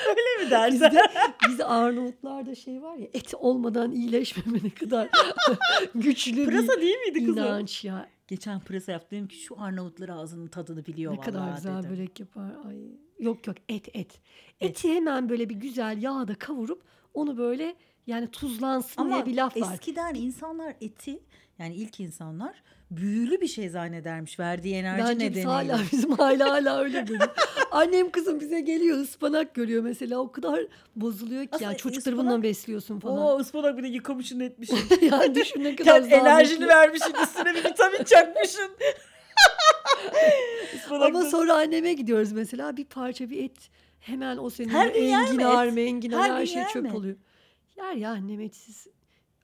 Öyle 0.08 0.44
mi 0.44 0.50
dersin? 0.50 0.80
Bizde, 0.80 1.02
bizde 1.48 1.64
Arnavutlarda 1.64 2.54
şey 2.54 2.82
var 2.82 2.96
ya 2.96 3.08
et 3.14 3.34
olmadan 3.34 3.92
iyileşmeme 3.92 4.58
ne 4.64 4.70
kadar 4.70 5.08
güçlü 5.94 6.36
bir 6.36 6.44
Pırasa 6.44 6.80
değil 6.80 6.96
miydi 6.96 7.26
kızım? 7.26 7.44
inanç 7.44 7.84
ya. 7.84 8.08
Geçen 8.28 8.60
pırasa 8.60 8.92
yaptım 8.92 9.28
ki 9.28 9.36
şu 9.36 9.60
Arnavutlar 9.60 10.08
ağzının 10.08 10.46
tadını 10.46 10.86
biliyor 10.86 11.12
Ne 11.12 11.20
kadar 11.20 11.40
vallahi 11.40 11.56
güzel 11.56 11.78
dedim. 11.78 11.90
börek 11.90 12.20
yapar. 12.20 12.50
Ay. 12.68 12.76
Yok 13.20 13.46
yok 13.46 13.56
et 13.68 13.88
et. 13.96 14.20
Eti 14.60 14.94
hemen 14.94 15.28
böyle 15.28 15.48
bir 15.48 15.54
güzel 15.54 16.02
yağda 16.02 16.34
kavurup 16.34 16.82
onu 17.14 17.38
böyle 17.38 17.74
yani 18.06 18.30
tuzlansın 18.30 19.02
Ama 19.02 19.14
diye 19.14 19.26
bir 19.26 19.36
laf 19.42 19.56
var. 19.56 19.72
eskiden 19.74 20.14
insanlar 20.14 20.74
eti 20.80 21.18
yani 21.58 21.74
ilk 21.74 22.00
insanlar 22.00 22.62
büyülü 22.90 23.40
bir 23.40 23.48
şey 23.48 23.68
zannedermiş 23.68 24.38
verdiği 24.38 24.74
enerji 24.74 25.02
Bence 25.04 25.12
biz 25.12 25.18
nedeniyle. 25.36 25.46
hala 25.48 25.80
bizim 25.92 26.12
hala 26.12 26.50
hala 26.50 26.80
öyle 26.80 27.00
görüyor. 27.00 27.28
Annem 27.70 28.10
kızım 28.10 28.40
bize 28.40 28.60
geliyor 28.60 28.98
ıspanak 28.98 29.54
görüyor 29.54 29.82
mesela 29.82 30.18
o 30.18 30.32
kadar 30.32 30.60
bozuluyor 30.96 31.42
ki 31.42 31.48
Aslında 31.52 31.70
ya 31.70 31.76
çocukları 31.76 32.14
ıspanak- 32.16 32.18
bununla 32.18 32.42
besliyorsun 32.42 33.00
falan. 33.00 33.18
Oo 33.18 33.38
ıspanak 33.38 33.78
bir 33.78 33.82
de 33.82 33.88
yıkamışsın 33.88 34.40
etmişsin. 34.40 34.78
yani 35.12 35.34
düşün 35.34 35.64
ne 35.64 35.76
kadar 35.76 36.02
enerjini 36.02 36.68
vermişsin 36.68 37.14
üstüne 37.22 37.54
bir 37.54 37.64
vitamin 37.64 38.04
çakmışsın. 38.04 38.70
Ama 40.90 41.22
sonra 41.24 41.54
anneme 41.54 41.92
gidiyoruz 41.92 42.32
mesela 42.32 42.76
bir 42.76 42.84
parça 42.84 43.30
bir 43.30 43.44
et 43.44 43.70
hemen 44.00 44.36
o 44.36 44.50
senin 44.50 44.68
Her 44.68 44.94
enginar 44.94 45.68
menginar 45.68 46.22
Her 46.30 46.40
her, 46.40 46.46
şey 46.46 46.64
çöp 46.72 46.82
mi? 46.82 46.92
oluyor. 46.92 47.16
Yer 47.76 47.92
ya 47.94 48.10
annem 48.10 48.40
etsiz. 48.40 48.86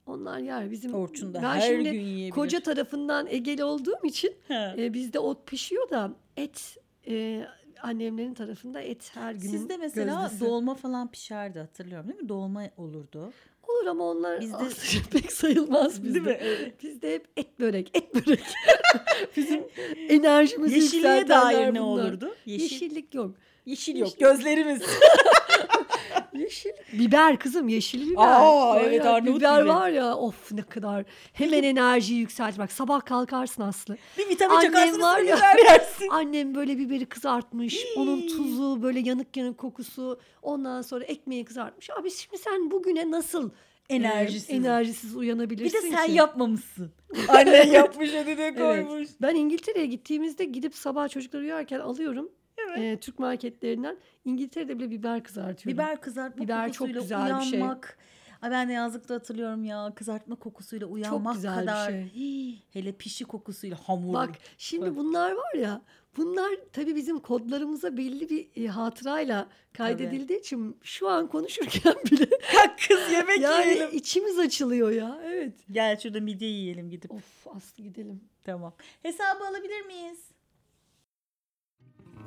Onlar 0.06 0.38
yer 0.38 0.70
bizim. 0.70 0.94
Orçun 0.94 1.34
da 1.34 1.42
ben 1.42 1.48
her 1.54 1.60
şimdi 1.60 1.90
gün 1.90 2.00
yiyebilir. 2.00 2.30
koca 2.30 2.60
tarafından 2.60 3.26
Egeli 3.26 3.64
olduğum 3.64 4.00
için 4.04 4.34
e, 4.50 4.94
bizde 4.94 5.18
ot 5.18 5.46
pişiyor 5.46 5.90
da 5.90 6.10
et 6.36 6.76
e, 7.08 7.46
annemlerin 7.82 8.34
tarafında 8.34 8.80
et 8.80 9.10
her 9.14 9.32
gün 9.34 9.48
Sizde 9.48 9.76
mesela 9.76 10.22
gözdesi. 10.22 10.44
dolma 10.44 10.74
falan 10.74 11.10
pişerdi 11.10 11.58
hatırlıyorum 11.58 12.08
değil 12.08 12.20
mi? 12.22 12.28
Dolma 12.28 12.62
olurdu. 12.76 13.32
Olur 13.68 13.86
ama 13.86 14.04
onlar 14.10 14.40
Bizde- 14.40 15.10
pek 15.12 15.32
sayılmaz 15.32 16.02
bizde. 16.04 16.14
Değil 16.14 16.26
mi? 16.26 16.38
Evet. 16.40 16.82
Bizde 16.82 17.14
hep 17.14 17.26
et 17.36 17.60
börek, 17.60 17.90
et 17.94 18.14
börek. 18.14 18.40
Bizim 19.36 19.62
enerjimizi 20.08 20.74
Yeşilliğe 20.74 21.14
yükseltenler 21.16 21.54
dair 21.54 21.74
ne 21.74 21.80
bunlar. 21.80 22.04
olurdu? 22.04 22.34
Yeşil, 22.46 22.62
Yeşillik 22.72 23.14
yok. 23.14 23.30
yeşil 23.66 23.96
yok. 23.96 24.18
Gözlerimiz. 24.18 24.82
Yeşil. 26.38 26.70
Biber 26.92 27.38
kızım 27.38 27.68
yeşil 27.68 28.10
biber. 28.10 28.22
Aa, 28.22 28.70
Aynen, 28.72 28.88
evet, 28.88 29.06
Arnavut 29.06 29.36
Biber 29.40 29.54
biberi. 29.62 29.68
var 29.74 29.88
ya 29.88 30.14
of 30.16 30.52
ne 30.52 30.62
kadar. 30.62 31.04
Hemen 31.32 31.62
enerjiyi 31.62 32.20
yükselt. 32.20 32.58
Bak 32.58 32.72
sabah 32.72 33.00
kalkarsın 33.04 33.62
Aslı. 33.62 33.96
Bir 34.18 34.28
vitamin 34.28 34.56
Annem 34.56 34.72
çakarsın 34.72 35.00
var 35.02 35.18
ya. 35.20 35.36
biber 35.36 35.56
yersin. 35.64 36.08
Annem 36.10 36.54
böyle 36.54 36.78
biberi 36.78 37.06
kızartmış. 37.06 37.84
onun 37.96 38.26
tuzu 38.28 38.82
böyle 38.82 39.00
yanık 39.00 39.36
yanık 39.36 39.58
kokusu. 39.58 40.20
Ondan 40.42 40.82
sonra 40.82 41.04
ekmeği 41.04 41.44
kızartmış. 41.44 41.90
Abi 41.90 42.10
şimdi 42.10 42.38
sen 42.38 42.70
bugüne 42.70 43.10
nasıl 43.10 43.50
e, 43.88 43.94
Enerjisiz. 43.94 44.50
enerjisiz 44.50 45.14
Bir 45.14 45.18
uyanabilirsin 45.20 45.76
de 45.92 45.96
sen 45.96 46.06
ki? 46.06 46.12
yapmamışsın. 46.12 46.90
Annen 47.28 47.66
yapmış 47.70 48.14
önüne 48.14 48.42
Evet. 48.42 48.58
koymuş. 48.58 49.08
Ben 49.22 49.34
İngiltere'ye 49.34 49.86
gittiğimizde 49.86 50.44
gidip 50.44 50.74
sabah 50.74 51.08
çocuklar 51.08 51.40
uyarken 51.40 51.80
alıyorum. 51.80 52.28
Evet. 52.58 52.78
e, 52.78 53.00
Türk 53.00 53.18
marketlerinden. 53.18 53.96
İngiltere'de 54.24 54.78
bile 54.78 54.90
biber 54.90 55.22
kızartıyorum. 55.24 55.78
Biber 55.82 56.00
kızartma 56.00 56.44
Biber 56.44 56.72
çok 56.72 56.94
güzel 56.94 57.36
bir 57.40 57.44
şey. 57.44 57.58
uyanmak. 57.58 57.98
Ay 58.42 58.50
ben 58.50 58.68
de 58.68 58.72
yazlıkta 58.72 59.14
hatırlıyorum 59.14 59.64
ya 59.64 59.92
kızartma 59.96 60.36
kokusuyla 60.36 60.86
uyanmak 60.86 61.34
güzel 61.34 61.52
bir 61.60 61.66
kadar. 61.66 61.90
şey. 61.90 62.04
Hii, 62.14 62.58
hele 62.72 62.92
pişi 62.92 63.24
kokusuyla 63.24 63.76
hamur. 63.84 64.14
Bak 64.14 64.30
şimdi 64.58 64.86
Bak. 64.86 64.96
bunlar 64.96 65.32
var 65.32 65.54
ya 65.54 65.82
bunlar 66.16 66.50
tabii 66.72 66.94
bizim 66.96 67.18
kodlarımıza 67.18 67.96
belli 67.96 68.28
bir 68.30 68.64
e, 68.64 68.66
hatırayla 68.66 69.48
kaydedildiği 69.72 70.40
için 70.40 70.76
şu 70.82 71.08
an 71.08 71.28
konuşurken 71.28 71.94
bile 72.10 72.26
Kalk 72.52 72.78
kız 72.88 73.12
yemek 73.12 73.40
yani 73.40 73.66
yiyelim. 73.68 73.88
içimiz 73.92 74.38
açılıyor 74.38 74.90
ya. 74.90 75.20
Evet. 75.24 75.52
Gel 75.70 75.98
şurada 76.00 76.20
midye 76.20 76.48
yiyelim 76.48 76.90
gidip. 76.90 77.10
Of 77.14 77.46
Aslı 77.56 77.82
gidelim. 77.82 78.20
Tamam. 78.44 78.74
Hesabı 79.02 79.44
alabilir 79.46 79.86
miyiz? 79.86 80.18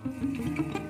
Música 0.06 0.89